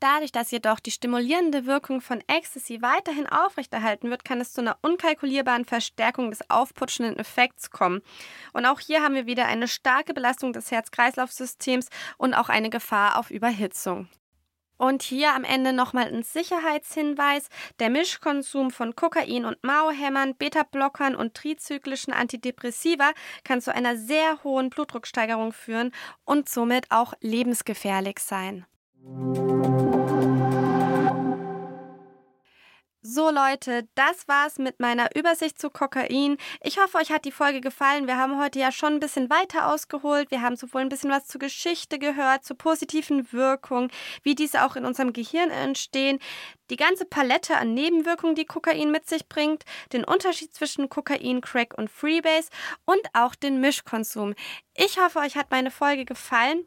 Dadurch, 0.00 0.32
dass 0.32 0.50
jedoch 0.50 0.80
die 0.80 0.90
stimulierende 0.90 1.66
Wirkung 1.66 2.00
von 2.00 2.22
Ecstasy 2.26 2.82
weiterhin 2.82 3.26
aufrechterhalten 3.26 4.10
wird, 4.10 4.24
kann 4.24 4.40
es 4.40 4.52
zu 4.52 4.60
einer 4.60 4.76
unkalkulierbaren 4.82 5.64
Verstärkung 5.64 6.30
des 6.30 6.50
aufputschenden 6.50 7.16
Effekts 7.16 7.70
kommen. 7.70 8.02
Und 8.52 8.66
auch 8.66 8.80
hier 8.80 9.02
haben 9.02 9.14
wir 9.14 9.26
wieder 9.26 9.46
eine 9.46 9.68
starke 9.68 10.12
Belastung 10.12 10.52
des 10.52 10.70
Herz-Kreislauf-Systems 10.70 11.88
und 12.18 12.34
auch 12.34 12.48
eine 12.48 12.70
Gefahr 12.70 13.18
auf 13.18 13.30
Überhitzung. 13.30 14.08
Und 14.78 15.02
hier 15.02 15.34
am 15.34 15.44
Ende 15.44 15.72
nochmal 15.72 16.12
ein 16.12 16.22
Sicherheitshinweis. 16.22 17.48
Der 17.78 17.90
Mischkonsum 17.90 18.70
von 18.70 18.94
Kokain 18.94 19.44
und 19.44 19.62
Mauhämmern, 19.64 20.34
Beta-Blockern 20.36 21.16
und 21.16 21.34
trizyklischen 21.34 22.12
Antidepressiva 22.12 23.12
kann 23.44 23.60
zu 23.60 23.74
einer 23.74 23.96
sehr 23.96 24.42
hohen 24.44 24.70
Blutdrucksteigerung 24.70 25.52
führen 25.52 25.92
und 26.24 26.48
somit 26.48 26.90
auch 26.90 27.14
lebensgefährlich 27.20 28.18
sein. 28.18 28.66
So 33.08 33.30
Leute, 33.30 33.86
das 33.94 34.26
war's 34.26 34.58
mit 34.58 34.80
meiner 34.80 35.14
Übersicht 35.14 35.60
zu 35.60 35.70
Kokain. 35.70 36.38
Ich 36.60 36.76
hoffe, 36.76 36.98
euch 36.98 37.12
hat 37.12 37.24
die 37.24 37.30
Folge 37.30 37.60
gefallen. 37.60 38.08
Wir 38.08 38.16
haben 38.16 38.40
heute 38.40 38.58
ja 38.58 38.72
schon 38.72 38.94
ein 38.94 39.00
bisschen 39.00 39.30
weiter 39.30 39.68
ausgeholt. 39.72 40.32
Wir 40.32 40.42
haben 40.42 40.56
sowohl 40.56 40.80
ein 40.80 40.88
bisschen 40.88 41.12
was 41.12 41.28
zur 41.28 41.38
Geschichte 41.38 42.00
gehört, 42.00 42.44
zur 42.44 42.58
positiven 42.58 43.32
Wirkung, 43.32 43.92
wie 44.24 44.34
diese 44.34 44.64
auch 44.64 44.74
in 44.74 44.84
unserem 44.84 45.12
Gehirn 45.12 45.50
entstehen, 45.50 46.18
die 46.68 46.76
ganze 46.76 47.04
Palette 47.04 47.56
an 47.56 47.74
Nebenwirkungen, 47.74 48.34
die 48.34 48.44
Kokain 48.44 48.90
mit 48.90 49.08
sich 49.08 49.28
bringt, 49.28 49.62
den 49.92 50.02
Unterschied 50.02 50.52
zwischen 50.52 50.88
Kokain, 50.88 51.40
Crack 51.40 51.78
und 51.78 51.88
Freebase 51.88 52.48
und 52.86 53.02
auch 53.12 53.36
den 53.36 53.60
Mischkonsum. 53.60 54.34
Ich 54.74 54.98
hoffe, 54.98 55.20
euch 55.20 55.36
hat 55.36 55.52
meine 55.52 55.70
Folge 55.70 56.06
gefallen. 56.06 56.66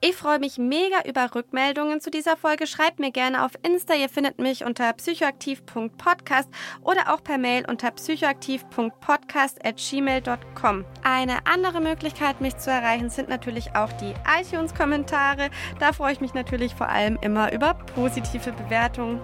Ich 0.00 0.16
freue 0.16 0.38
mich 0.38 0.58
mega 0.58 0.98
über 1.06 1.34
Rückmeldungen 1.34 2.00
zu 2.00 2.10
dieser 2.10 2.36
Folge. 2.36 2.66
Schreibt 2.66 3.00
mir 3.00 3.10
gerne 3.10 3.44
auf 3.44 3.50
Insta. 3.62 3.94
Ihr 3.94 4.08
findet 4.08 4.38
mich 4.38 4.64
unter 4.64 4.90
psychoaktiv.podcast 4.92 6.48
oder 6.82 7.12
auch 7.12 7.24
per 7.24 7.38
Mail 7.38 7.64
unter 7.68 7.90
psychoaktiv.podcast.gmail.com. 7.90 10.84
Eine 11.02 11.46
andere 11.46 11.80
Möglichkeit, 11.80 12.40
mich 12.40 12.56
zu 12.58 12.70
erreichen, 12.70 13.10
sind 13.10 13.28
natürlich 13.28 13.74
auch 13.74 13.92
die 13.94 14.14
iTunes-Kommentare. 14.40 15.50
Da 15.80 15.92
freue 15.92 16.12
ich 16.12 16.20
mich 16.20 16.34
natürlich 16.34 16.72
vor 16.74 16.88
allem 16.88 17.18
immer 17.20 17.52
über 17.52 17.74
positive 17.74 18.52
Bewertungen. 18.52 19.20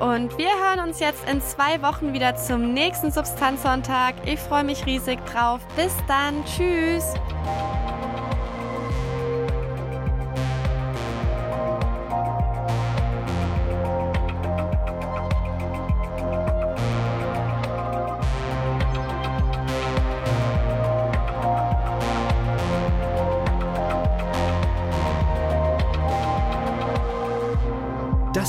Und 0.00 0.36
wir 0.36 0.48
hören 0.48 0.80
uns 0.80 1.00
jetzt 1.00 1.28
in 1.28 1.40
zwei 1.40 1.80
Wochen 1.82 2.12
wieder 2.12 2.36
zum 2.36 2.74
nächsten 2.74 3.10
Substanzsonntag. 3.10 4.14
Ich 4.26 4.38
freue 4.38 4.64
mich 4.64 4.84
riesig 4.84 5.18
drauf. 5.26 5.60
Bis 5.76 5.94
dann. 6.06 6.44
Tschüss. 6.44 7.14